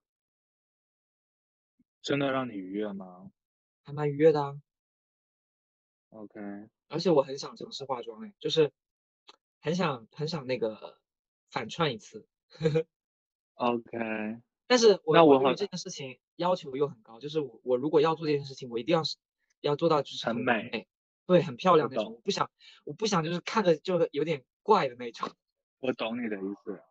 [2.02, 3.32] 真的让你愉悦吗
[3.84, 4.62] 还蛮愉悦的啊。
[6.10, 6.40] ？OK，
[6.90, 8.72] 而且我很想尝试化妆，哎，就是
[9.62, 11.00] 很想很想那个
[11.50, 12.28] 反串一次
[13.54, 13.90] ，OK，
[14.68, 19.18] 但是我那我好对这件事情要求又很高，就是我我如果要做这件事情，我一定要是
[19.62, 20.88] 要做到就是很美，
[21.26, 22.14] 对，很漂亮那种。
[22.14, 22.52] 我不想
[22.84, 25.30] 我不想就是看着就有点怪的那种，
[25.80, 26.84] 我懂你的意思。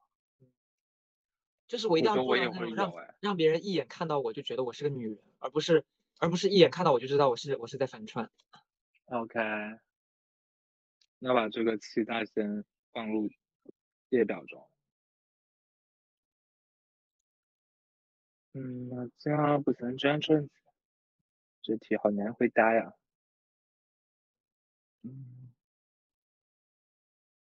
[1.70, 5.84] 就是我一定要让会有哎让别人一眼看到我就觉得我是个女人，而不是
[6.18, 8.28] 而不是一眼看到我就知道我是我是在反串。
[9.04, 9.38] OK，
[11.20, 13.30] 那把这个期待先放入
[14.08, 14.68] 列表中。
[18.54, 20.50] 嗯，那这样不行这样这样子，
[21.62, 22.94] 这题好难回答呀。
[25.02, 25.52] 嗯，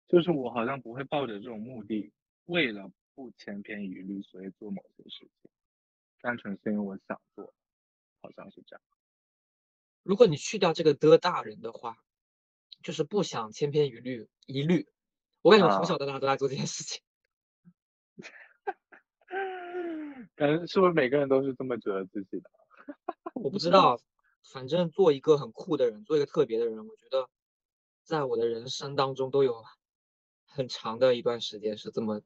[0.07, 2.13] 就是我好像不会抱着这种目的，
[2.45, 5.51] 为了不千篇一律，所以做某些事情，
[6.21, 7.53] 单纯是因为我想做，
[8.21, 8.81] 好像是这样。
[10.03, 11.97] 如果你去掉这个的大人的话，
[12.81, 14.87] 就是不想千篇一律一律。
[15.41, 17.01] 我感觉我从啊小到大都在做这件事情。
[20.35, 22.49] 感觉是不是每个人都是这么觉得自己的？
[23.33, 23.99] 我不知道，
[24.43, 27.29] 反正做一个很酷的人，做一个特别的人，我觉得
[28.03, 29.63] 在我的人生当中都有
[30.45, 32.21] 很长的一段时间是这么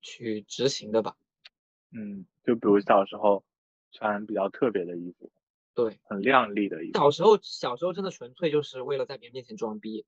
[0.00, 1.16] 去执行的吧。
[1.92, 3.44] 嗯，就比如小时候
[3.92, 5.30] 穿比较特别的衣服，
[5.74, 6.98] 对，很靓丽的衣服。
[6.98, 10.04] 小时候小时候真的纯粹就是为了在别人面前装逼，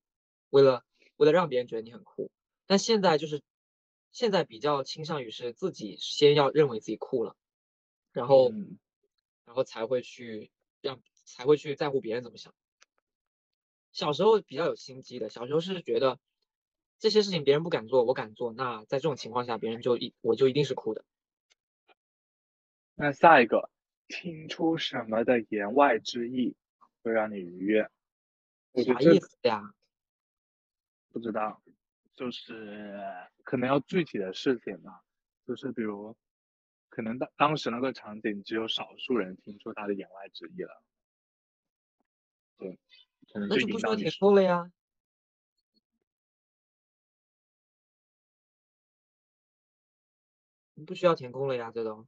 [0.49, 0.83] 为了
[1.17, 2.31] 为了让别人觉得你很酷。
[2.65, 3.41] 但现在就是
[4.11, 7.35] 现在比较倾向于是自己先要认为自己酷了，
[8.11, 8.77] 然后、嗯
[9.45, 12.55] 然后才会去让才会去在乎别人怎么想。
[13.91, 16.17] 小时候比较有心机的，小时候是觉得
[17.03, 21.03] 这些事情别人不敢做，我敢做，那在这种情况下，别人就一我就一定是哭的。
[22.95, 23.69] 那下一个，
[24.07, 26.55] 听出什么的言外之意
[27.01, 27.89] 会让你愉悦？
[28.85, 29.73] 啥意思呀？
[31.11, 31.61] 不知道，
[32.15, 33.03] 就是
[33.43, 35.01] 可能要具体的事情吧，
[35.45, 36.15] 就是比如，
[36.87, 40.81] 可能当当时那个场景只有少数人听出他的言外之意了，
[42.59, 42.79] 对，
[43.33, 44.71] 可能那就引不需要填导你说空了呀。
[50.85, 52.07] 不需要填空了呀，这都。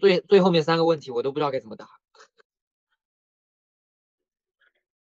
[0.00, 1.88] 最最后面三个问题我都不知道该怎么答。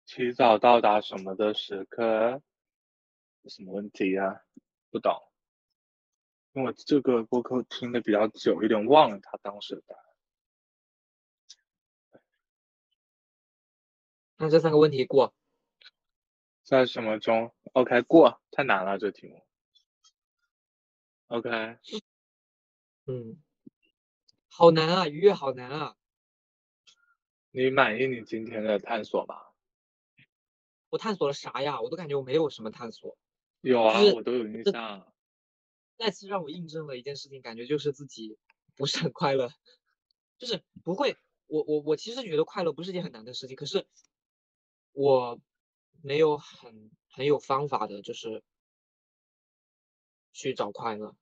[0.06, 2.42] 提早到达什么的时刻？
[3.48, 4.42] 什么问题呀？
[4.90, 5.12] 不懂。
[6.52, 10.04] 因为我这个播客听的比较久，有点忘了他当时的答案。
[14.36, 15.34] 那这三个问题过。
[16.68, 18.42] 在什么中？OK，过。
[18.50, 19.42] 太难了，这题目。
[21.28, 21.48] OK。
[23.06, 23.42] 嗯。
[24.50, 25.96] 好难啊，愉悦好难啊。
[27.52, 29.36] 你满意你今天的探索吗？
[30.90, 31.80] 我探索了啥呀？
[31.80, 33.16] 我都感觉我没有什么探索。
[33.62, 35.10] 有啊，我都有印象。
[35.96, 38.36] 再次让我印证了一件事情，感觉就是自己
[38.76, 39.50] 不是很快乐，
[40.36, 41.16] 就是不会。
[41.46, 43.86] 我我我其实觉得快乐不是件很难的事情，可是
[44.92, 45.40] 我
[46.02, 48.42] 没有很很有方法的，就是
[50.32, 51.14] 去找快乐。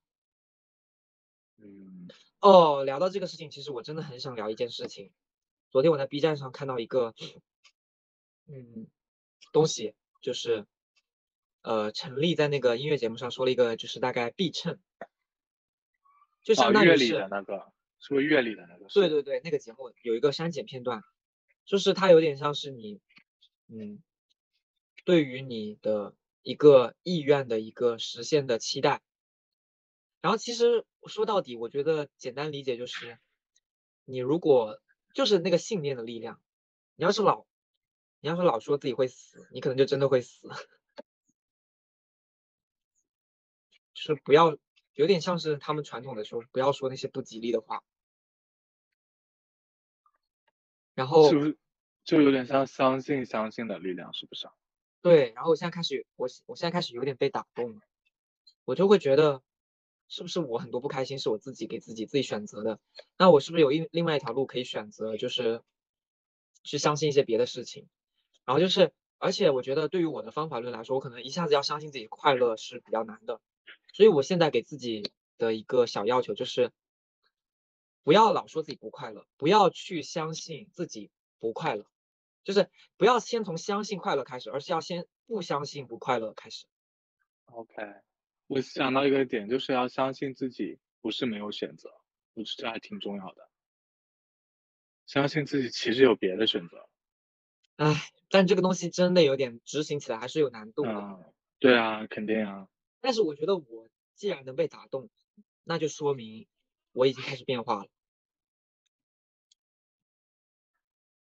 [1.57, 2.07] 嗯。
[2.39, 5.11] 哦，聊到这个事情，其实我真的很想聊一件事情。
[5.69, 7.13] 昨天我在 B 站上看到一个，
[8.45, 8.87] 嗯，
[9.51, 10.65] 东西，就是。
[11.63, 14.79] 呃，陈立在那个音乐节目上说了一个，就是大概必称，
[16.41, 18.85] 就相当于是那个，是不是乐理的那个？
[18.85, 21.03] 对对对，那个节目有一个删减片段，
[21.65, 23.01] 就是它有点像是你，
[23.67, 24.01] 嗯，
[25.07, 29.01] 对于你的一个意愿的一个实现的期待。
[30.19, 33.17] 然后其实说到底，我觉得简单理解就是，
[34.03, 34.81] 你如果
[35.13, 36.41] 就是那个信念的力量，
[36.97, 37.45] 你要是老，
[38.19, 40.49] 你要是老说自己会死，你可能就真的会死。
[43.93, 44.57] 就是不要，
[44.91, 47.81] 有点像是他们传统的说，不要说那些不吉利的话。
[50.95, 51.57] 然后，是不是
[52.03, 54.49] 就有点像相信相信的力量，是不是？
[55.07, 57.81] 对，然后我现在开始，我我现在开始有点被打动了，
[58.65, 59.41] 我就会觉得，
[60.07, 62.79] 是不是我很多不开心是我自己给自己自己选择的？
[63.17, 65.61] 那我是不是有一另外一条路可以选择，就是
[66.63, 67.87] 去相信一些别的事情？
[68.45, 73.39] 然后就是，而且我觉得对于我的方法论来说，我可能一下子要相信自己快乐是比较难的。
[73.93, 76.71] 所以我现在给自己的一个小要求就是，
[78.03, 81.85] 不要老说自己不快乐，不要去相信自己不快乐，
[82.47, 86.65] 就是不要先从相信快乐开始，而是要先不相信不快乐开始。
[87.47, 87.75] OK，
[88.47, 91.89] 我想到一个点，就是要相信自己不是没有选择，
[92.35, 93.49] 我觉得这还挺重要的。
[95.07, 96.87] 相信自己其实有别的选择。
[97.75, 97.93] 唉，
[98.29, 100.93] 但这个东西真的有点执行起来还是有难度的。
[100.93, 102.69] 嗯，对啊，肯定啊。
[103.01, 105.09] 但是我觉得我既然能被打动，
[105.65, 106.47] 那就说明
[106.93, 107.89] 我已经开始变化了。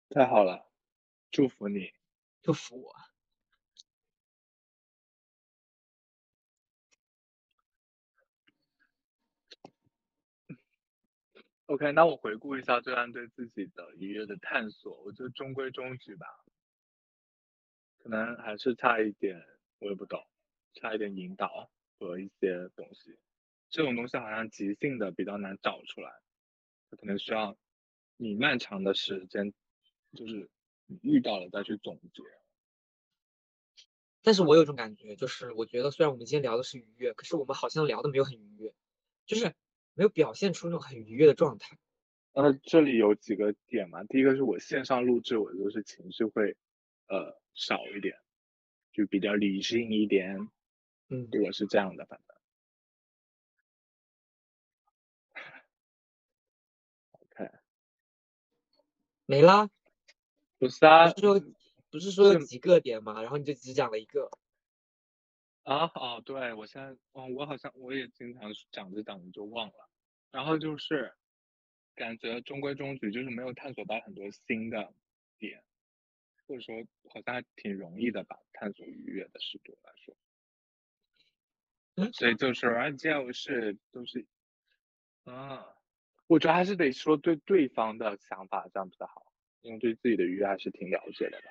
[0.10, 0.71] 太好了，
[1.32, 1.92] 祝福你，
[2.42, 2.94] 祝福我。
[11.68, 16.28] OK，那我回顾一下这段对自己的愉悦的探索，我觉得中规中矩吧，
[18.00, 19.42] 可能还是差一点，
[19.80, 20.22] 我也不懂。
[20.74, 21.70] 差一点引导
[22.00, 23.18] 和一些东西，
[23.70, 26.12] 这种东西好像即兴的比较难找出来，
[26.90, 27.58] 可能需要
[28.18, 29.54] 你漫长的时间，
[30.14, 30.50] 就是
[31.02, 32.24] 遇到了再去总结。
[34.24, 38.74] 但是我有种感觉，就是我觉得虽然我们今天聊的是愉悦，可是我们好像聊的没有很愉悦，
[39.26, 39.56] 就是
[39.96, 41.78] 没有表现出那种很愉悦的状态。
[42.34, 46.56] 呃，这里有几个点嘛，第一个是我线上录制，我就是情绪会
[47.08, 48.16] 呃少一点，
[48.94, 50.50] 就比较理性一点。
[51.10, 52.38] 嗯，我是这样的，反正。
[57.12, 57.52] OK，
[59.26, 59.70] 没啦。
[60.62, 61.42] 不是啊，说
[61.90, 64.30] 不是说有几个点嘛，然后你就只讲了一个。
[65.64, 69.90] 啊哦，对，我现在，嗯，我好像我也经常讲着讲着就忘了，
[70.30, 71.16] 然后就是
[71.96, 74.94] 感觉中规中矩，就是没有探索到很多新的
[75.40, 75.64] 点，
[76.46, 76.76] 或者说
[77.10, 80.16] 好像还挺容易的吧，探索愉悦的适度来说。
[82.14, 84.28] 所以就是，而就是都是，
[85.24, 85.76] 啊，
[86.28, 89.31] 我觉得还是得说对对方的想法这样比较好，
[89.62, 91.48] 因为对自己的愉悦还是挺了解的吧。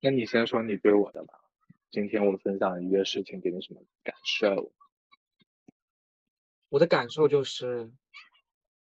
[0.00, 1.40] 那你先说你对我的吧，
[1.90, 4.72] 今天我分享一个事情给你什么感受？
[6.68, 7.92] 我的感受就是，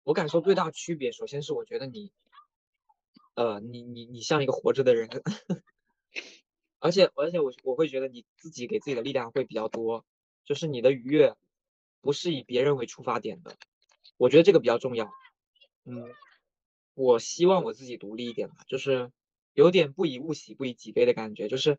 [0.03, 2.13] 我感受最大区别，首先是我觉得你，
[3.35, 5.09] 呃，你你你像一个活着的人。
[6.81, 10.05] 而且而且我我会觉得你自己给自己的力量会比较多，
[10.45, 11.35] 就是你的愉悦
[12.03, 13.57] 不是以别人为出发点的，
[14.19, 15.11] 我觉得这个比较重要。
[15.85, 16.13] 嗯，
[16.95, 19.11] 我希望我自己独立一点吧，就是
[19.53, 21.79] 有点不以物喜不以己悲的感觉，就是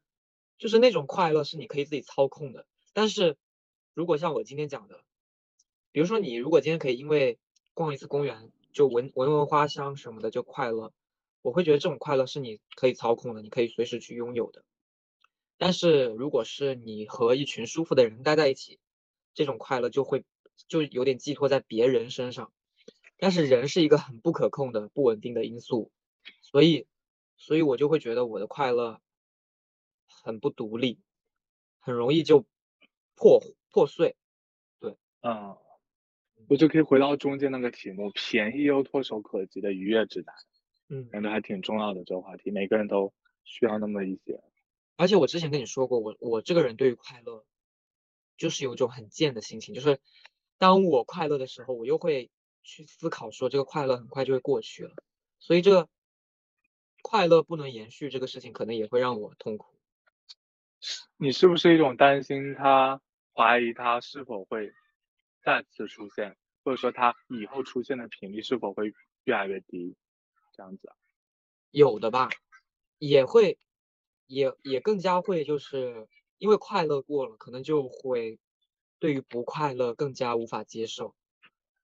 [0.58, 2.68] 就是那种快乐是你可以自己操控的。
[2.94, 3.38] 但是
[3.94, 5.04] 如果像我今天讲的，
[5.92, 7.40] 比如说你如果今天可以因为
[7.74, 10.92] 逛一次公园就闻闻闻花香什么的就快乐，
[11.42, 14.64] 我会觉得这种快乐是你可以操控的，你可以随时去拥有的。
[15.58, 18.80] 但是如果是你和一群舒服的人待在一起，
[19.34, 20.26] 这种快乐就会
[20.68, 22.52] 就有点寄托在别人身上。
[23.26, 25.92] 但是人是一个很不可控的、不稳定的因素，
[26.44, 26.86] 所以，
[27.38, 29.02] 所以我就会觉得我的快乐
[30.06, 31.00] 很不独立，
[31.80, 32.46] 很容易就
[33.16, 34.16] 破破碎。
[34.80, 35.58] 对，嗯，
[36.48, 40.36] 我就可以回到中间那个题目：便宜又唾手可及的愉悦指南。
[40.90, 43.12] 嗯，感觉还挺重要的这个话题，每个人都
[43.44, 44.40] 需要那么一些。
[44.98, 47.44] 而且我之前跟你说过，我我这个人对于快乐，
[48.38, 50.00] 就是有一种很贱的心情，就是
[50.60, 52.30] 当我快乐的时候，我又会。
[52.66, 54.96] 去思考说这个快乐很快就会过去了，
[55.40, 55.88] 所以这个
[57.04, 59.78] 快乐不能延续这个事情，可能也会让我痛苦。
[61.16, 63.00] 你是不是一种担心他，
[63.34, 64.74] 怀疑他是否会
[65.44, 68.92] 再次出现，或者说他以后出现的频率是否会
[69.26, 69.96] 越来越低？
[70.54, 70.92] 这样子？
[71.70, 72.30] 有的吧，
[72.98, 73.60] 也会，
[74.26, 76.08] 也也更加会，就是
[76.40, 78.40] 因为快乐过了，可能就会
[78.98, 81.16] 对于不快乐更加无法接受，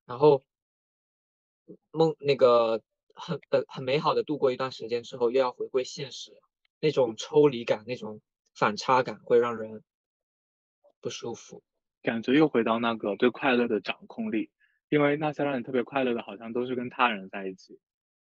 [0.05, 0.43] 然后。
[1.91, 2.81] 梦那个
[3.15, 6.37] 很很很美好的度过一段时间之后，又要回归现实，
[6.79, 8.21] 那种抽离感、那种
[8.53, 9.83] 反差感会让人
[11.01, 11.61] 不舒服。
[12.01, 14.49] 感觉又回到那个对快乐的掌控力，
[14.89, 17.79] 因为那些让你特别快乐的，好像都是跟他人在一起，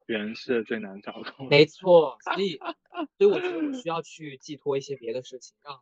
[0.07, 1.49] 人是最难掌控。
[1.49, 2.59] 没错，所以
[3.18, 5.80] 所以我觉得我 需要去寄托一些别的事情，让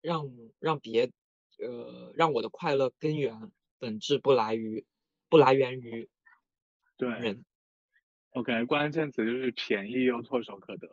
[0.00, 1.12] 让让别
[1.58, 4.84] 呃让我的快乐根源本质不来于。
[5.32, 6.10] 不来源于
[6.98, 7.42] 对人
[8.32, 10.86] ，OK，关键词就是便宜又唾手可得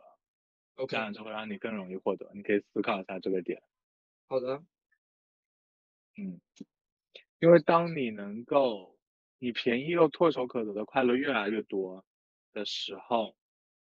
[0.76, 2.30] ，OK，这样就会让你更容易获得。
[2.32, 3.62] 你可以思考一下这个点。
[4.28, 4.64] 好的，
[6.16, 6.40] 嗯，
[7.38, 8.98] 因为当你能够
[9.38, 12.02] 你便宜又唾手可得的快乐越来越多
[12.54, 13.36] 的时候，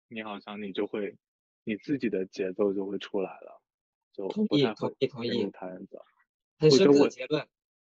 [0.07, 1.19] 你好像你就会
[1.63, 3.61] 你自己的节奏就会出来了，
[4.11, 6.03] 就不太会同意他人走。
[6.57, 7.47] 很深刻结论。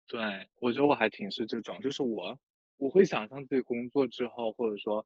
[0.09, 0.19] 对，
[0.59, 2.39] 我觉得我还挺是这种，就是我
[2.77, 5.05] 我会想象自己工作之后，或者说，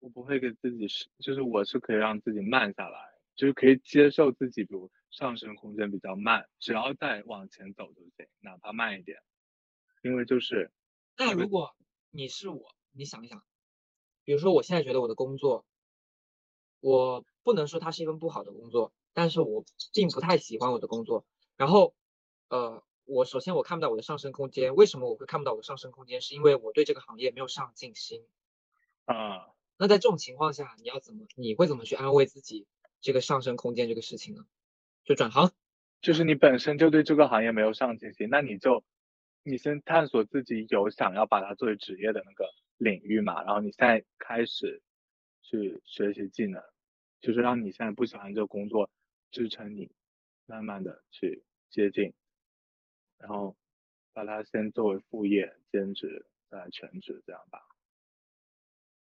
[0.00, 2.98] 我不会给自己是，就是我是可以让自己慢下来，
[3.36, 9.16] 就是可以接受自己，比如上升空间比较慢，只要再往前走就行，哪怕慢一点，
[10.02, 10.72] 因为就是。
[11.16, 11.76] 那如果
[12.10, 13.44] 你是我，你想一想，
[14.24, 15.64] 比如说我现在觉得我的工作，
[16.80, 21.24] 我不能说它是一份不好的工作，但是我并不太喜欢我的工作，
[21.56, 21.94] 然后，
[22.48, 22.82] 呃。
[23.10, 26.20] 我首先我看不到我的上升空间，为什么我会看不到我的上升空间？
[26.20, 28.22] 是因为我对这个行业没有上进心
[29.04, 29.48] 啊。
[29.76, 31.26] 那在这种情况下，你要怎么？
[31.34, 32.68] 你会怎么去安慰自己
[33.00, 34.46] 这个上升空间这个事情呢？
[35.04, 35.50] 就转行，
[36.00, 38.84] 就是你本身就对这个行业没有上进心，那你就
[39.42, 44.82] 你先探索自己有想要把它作为职业的那个领域嘛，然后你现在开始
[45.42, 46.62] 去学习技能，
[47.20, 48.88] 就是让你现在不喜欢这个工作
[49.32, 49.90] 支撑你，
[50.46, 52.14] 慢慢的去接近。
[53.20, 53.56] 然后
[54.12, 57.62] 把它先作为副业、兼职，再全职，这样吧。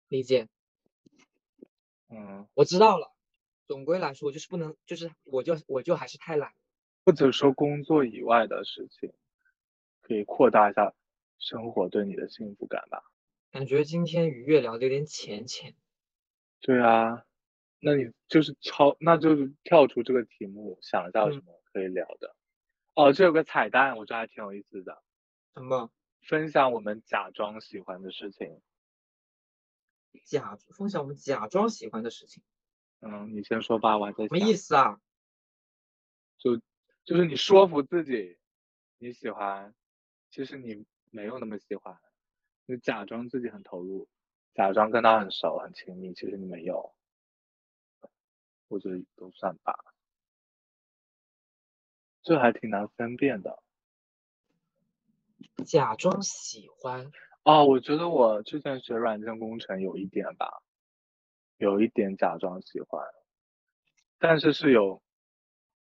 [0.09, 0.47] 理解。
[2.09, 3.16] 嗯，我知道了。
[3.68, 6.53] 总归来说，就是不能，就是我就我就还是太懒。
[7.05, 9.14] 或者说工作以外的事情，
[10.01, 10.93] 可以扩大一下
[11.39, 13.01] 生活对你的幸福感吧。
[13.49, 15.74] 感觉今天愉悦聊的有点浅浅。
[16.59, 17.26] 对啊，
[17.80, 22.36] 那你就是超，那就是跳出这个题目，想一下有什么可以聊的。
[22.95, 25.01] 哦，这有个彩蛋，我觉得还挺有意思的。
[25.53, 25.89] 什么？
[26.21, 28.61] 分享我们假装喜欢的事情。
[30.25, 32.43] 假分享我们假装喜欢的事情。
[32.99, 34.25] 嗯，你先说吧，我还在。
[34.27, 34.99] 什么意思啊？
[36.37, 36.57] 就
[37.03, 38.37] 就是你说服自己
[38.97, 39.73] 你喜欢，
[40.29, 41.97] 其实你没有那么喜欢，
[42.65, 44.07] 你假装自己很投入，
[44.53, 46.93] 假装跟他很熟很亲密，其实你没有。
[48.67, 49.73] 我觉得都算吧。
[52.24, 53.63] 这还挺难分辨的，
[55.65, 57.11] 假装喜欢。
[57.43, 60.61] 哦，我觉得我之前学软件工程有一点吧，
[61.57, 63.03] 有一点假装喜欢，
[64.19, 65.01] 但是是有，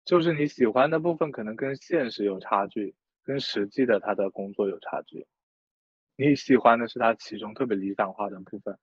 [0.04, 5.26] 就是你喜欢的部分可能跟现实有差距，跟实际的他的工作有差距，
[6.14, 8.78] 你喜欢的是他其中特别理想化的部分，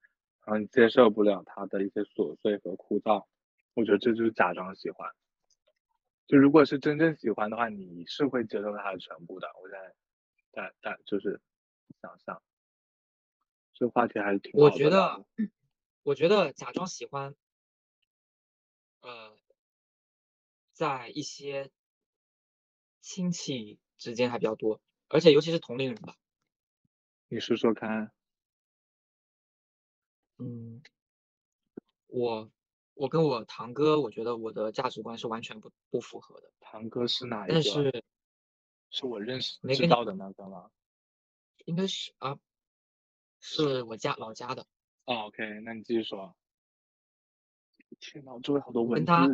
[0.46, 3.26] 然后你接受不了他的一些琐碎和枯燥，
[3.74, 5.10] 我觉得这就是假装喜欢。
[6.28, 9.48] 就如果是真正喜欢的话，你是会接受他的全部的。
[9.62, 9.94] 我在
[10.52, 11.40] 在在就是
[12.02, 12.42] 想象，
[13.74, 14.52] 这个话题还是挺。
[14.54, 15.26] 我觉得，
[16.04, 17.36] 我觉得假装喜欢，
[19.02, 19.38] 呃，
[20.74, 21.70] 在一些
[23.02, 26.16] 亲戚之间还比较多，而且尤其是同龄人吧。
[27.28, 28.12] 你说说看。
[30.38, 30.82] 嗯，
[32.08, 32.52] 我
[32.96, 36.52] 我跟我堂哥，我觉得我的价值观是完全不不符合的。
[36.60, 37.54] 堂哥是哪一个？
[37.54, 38.04] 但是
[38.90, 40.72] 是我认识没知道的那个吗？
[41.66, 42.40] 应该是啊，
[43.42, 44.66] 是我家老家的。
[45.06, 46.36] 哦，OK，那你继续说。
[48.00, 49.06] 天呐，我周围好多文字。
[49.06, 49.30] 跟他，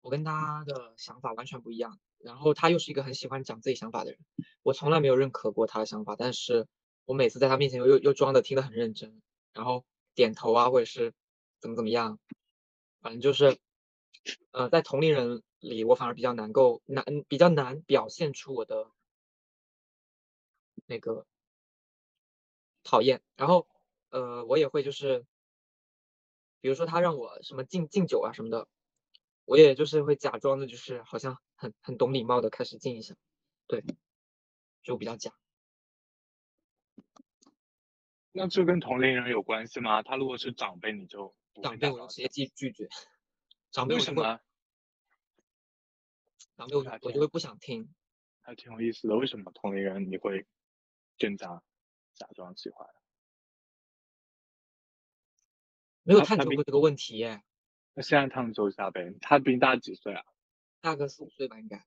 [0.00, 1.98] 我跟他的想法完全不一样。
[2.18, 4.20] 然后他又是一个很喜欢讲自己想法的人，
[4.62, 6.66] 我从来没有认可过他的想法，但是
[7.04, 9.22] 我每次在他面前又又又装的听得很认真，
[9.52, 11.14] 然后点头啊，或者是
[11.60, 12.18] 怎么怎么样，
[13.06, 13.56] 反正就是，
[14.50, 18.90] 呃，在同龄人里，我反而比较难够难比较难表现出我的
[20.86, 21.24] 那个
[22.82, 23.22] 讨厌。
[23.36, 23.68] 然后，
[24.08, 25.24] 呃，我也会就是，
[26.60, 28.66] 比如说他让我什么敬敬酒啊什么的。
[29.44, 33.14] 我也就是会假装的，就是好像很很懂礼貌的开始敬一下，
[33.68, 33.84] 对，
[34.82, 35.32] 就比较假。
[38.32, 40.02] 那这跟同龄人有关系吗？
[40.02, 41.32] 他如果是长辈，你就
[41.62, 42.88] 长辈我就直接拒拒绝。
[43.72, 44.40] 长辈为什么？
[46.56, 47.92] 长辈我我就会不想听。
[48.40, 50.46] 还挺有意思的，为什么同龄人你会
[51.18, 51.62] 更加
[52.14, 52.88] 假装喜欢？
[56.04, 57.42] 没有探究过这个问题耶。
[57.94, 60.24] 那现在探究一下呗，他比你大几岁啊？
[60.80, 61.84] 大个四五岁吧，应该。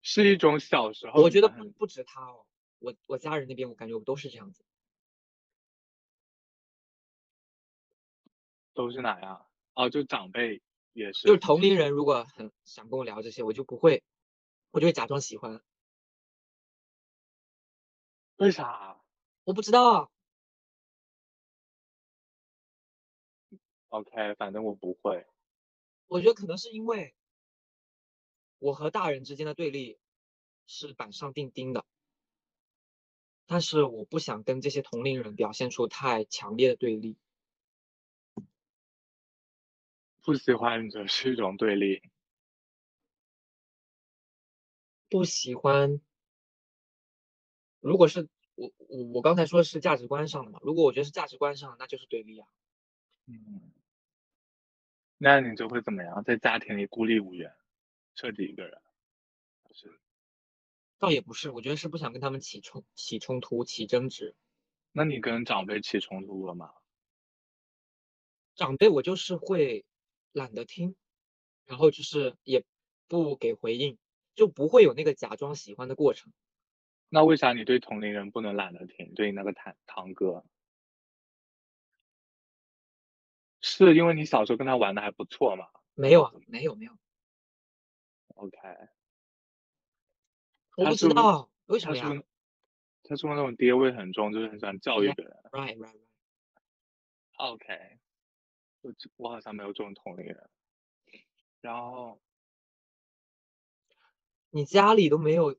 [0.00, 1.20] 是一种小时候。
[1.20, 2.46] 我觉得不不止他哦，
[2.78, 4.64] 我我家人那边我感觉我都是这样子。
[8.76, 9.44] 都是哪样？
[9.74, 10.62] 哦，就长辈
[10.92, 11.26] 也是。
[11.26, 14.04] 就是同龄人，如果很想跟我聊这些，我就不会，
[14.70, 15.60] 我就会假装喜欢。
[18.36, 19.02] 为啥？
[19.44, 20.12] 我不知道。
[23.88, 25.26] OK，反正我不会。
[26.06, 27.14] 我觉得可能是因为
[28.58, 29.98] 我和大人之间的对立
[30.66, 31.84] 是板上钉钉的，
[33.46, 37.16] 但是我不想跟这些同龄人表现出太强烈的对立。
[40.26, 42.02] 不喜欢则是一种对立。
[45.08, 46.00] 不喜欢，
[47.78, 50.58] 如果是我我我刚才说的是价值观上的嘛？
[50.64, 52.48] 如果我觉得是价值观上，那就是对立啊。
[53.26, 53.70] 嗯。
[55.16, 56.24] 那你就会怎么样？
[56.24, 57.54] 在家庭里孤立无援，
[58.16, 58.82] 彻底一个人，
[59.74, 60.00] 是？
[60.98, 64.34] 倒也不是，我觉得是不想跟他们起冲起冲突、起争执。
[64.90, 66.74] 那你跟长辈起冲突了吗？
[68.56, 69.86] 长辈我就是会
[70.36, 70.94] 懒得听，
[71.64, 72.62] 然后就是也
[73.08, 73.96] 不给回应，
[74.34, 76.30] 就不会有那个假装喜欢的过程。
[77.08, 79.14] 那为啥你对同龄人不能懒得听？
[79.14, 80.44] 对你那个堂堂哥？
[83.62, 85.66] 是因为你小时候跟他玩的还不错嘛？
[85.94, 86.92] 没有啊，没有没有。
[88.34, 88.58] OK。
[90.76, 92.12] 我不知道为什么呀？
[93.04, 95.34] 他说那种爹味很重，就是很喜欢教育别人。
[95.52, 96.00] Right, right, right.
[97.38, 97.95] OK。
[98.86, 100.50] 我我好像没有这种同龄人。
[101.60, 102.20] 然后，
[104.50, 105.56] 你家里都没有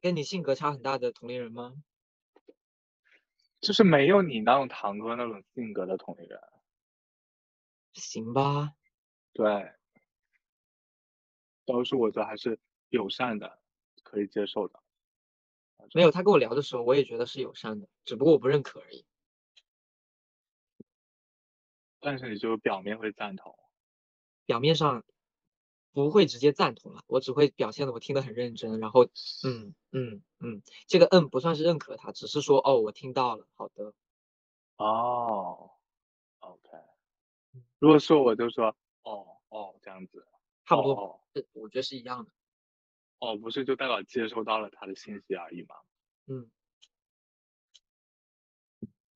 [0.00, 1.74] 跟你性格差很大的同龄人吗？
[3.60, 6.40] 就是没有你那种堂哥那种性格的同龄人，
[7.92, 8.74] 行吧？
[9.32, 9.72] 对，
[11.64, 12.58] 都是我觉得还是
[12.88, 13.58] 友善的，
[14.02, 14.80] 可以接受的。
[15.94, 19.04] 没有他跟我聊的时候，我也觉得是友善的，只不过我不认可而已。
[22.06, 23.58] 但是你就表面会赞同，
[24.44, 25.02] 表面上。
[25.92, 29.06] 不会直接赞同了，我只会表现的我听得很认真，然后
[29.44, 33.94] 嗯嗯嗯，这个嗯不算是认可他，只是说哦我听到了，好的，
[34.76, 35.70] 哦
[36.40, 36.68] ，OK，
[37.78, 40.28] 如果说我就说哦哦这样子，
[40.66, 42.30] 差不多，我觉得是一样的，
[43.18, 45.76] 哦不是就代表接收到了他的信息而已吗？
[46.26, 46.50] 嗯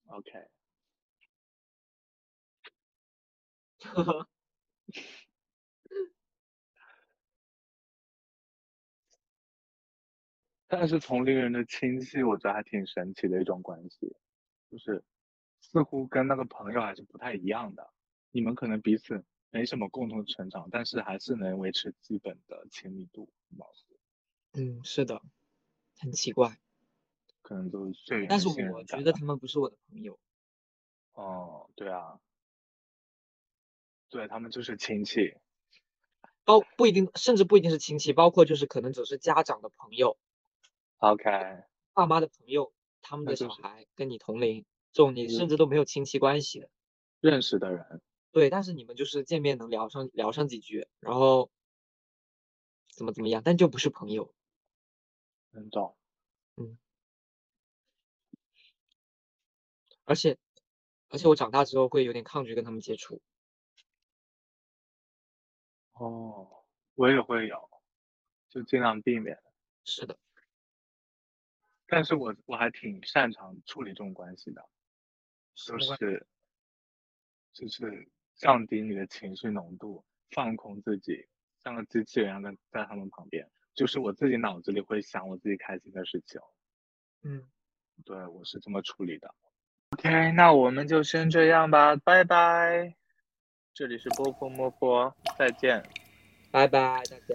[0.06, 0.30] ，OK，
[10.66, 14.14] 但是同龄人的亲戚，我觉得还挺神奇的一种关系，
[14.70, 15.02] 就是
[15.60, 17.92] 似乎跟那个朋友还是不太一样的。
[18.30, 23.28] 你们可能彼此没什么共同成长，但是还是能维持基本的亲密度。
[24.52, 25.20] 嗯，是的，
[25.98, 26.56] 很奇怪。
[27.42, 28.26] 可能都是最。
[28.28, 30.20] 但是我觉得他们不是我的朋友。
[31.14, 32.20] 哦，对啊，
[34.10, 35.34] 对他们就是亲戚，
[36.44, 40.18] 包不一定，甚至不一定是亲戚，包括就是可能只是家长的朋友。
[40.98, 41.22] OK，
[41.94, 46.68] 爸妈的朋友，他们的小孩跟你同龄，这种你甚至都没有亲戚关系的，
[47.20, 48.02] 认识的人，
[48.32, 51.50] 对，但是你们就是见面能聊上聊上几句，然后
[52.90, 54.34] 怎么怎么样，但就不是朋友。
[55.52, 55.96] 能懂。
[56.56, 56.78] 嗯。
[60.04, 60.38] 而且，
[61.08, 63.20] 而且我长大之后会有点抗拒跟他们接触。
[66.00, 66.48] 哦，
[66.94, 67.68] 我也会有，
[68.48, 69.38] 就尽量避免。
[69.84, 70.18] 是的。
[71.86, 74.66] 但是我我还挺擅长处理这种关系的，
[75.54, 76.26] 就是，
[77.52, 81.28] 就是降低你的情绪浓度，放空自己，
[81.62, 86.40] 像个机器人一样在他们旁边，就是我自己脑子里会想我自己开心的事情。
[87.22, 87.46] 嗯，
[88.06, 89.34] 对，我是这么处理的。
[89.90, 92.96] OK，那我们就先这样吧，拜拜。
[93.72, 95.82] 这里是波波摸波，再见，
[96.50, 97.34] 拜拜大家。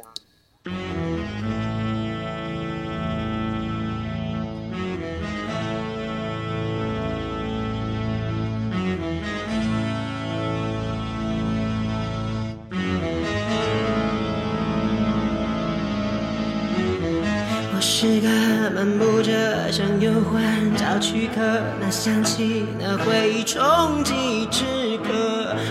[17.88, 18.28] 是个
[18.72, 21.42] 漫步着向忧患找躯壳，
[21.80, 24.85] 那想起那回忆冲击之刻。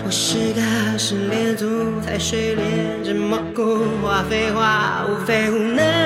[0.07, 0.61] 我是个
[0.99, 6.04] 失恋族，在睡莲这蘑菇，花非花，雾非雾能。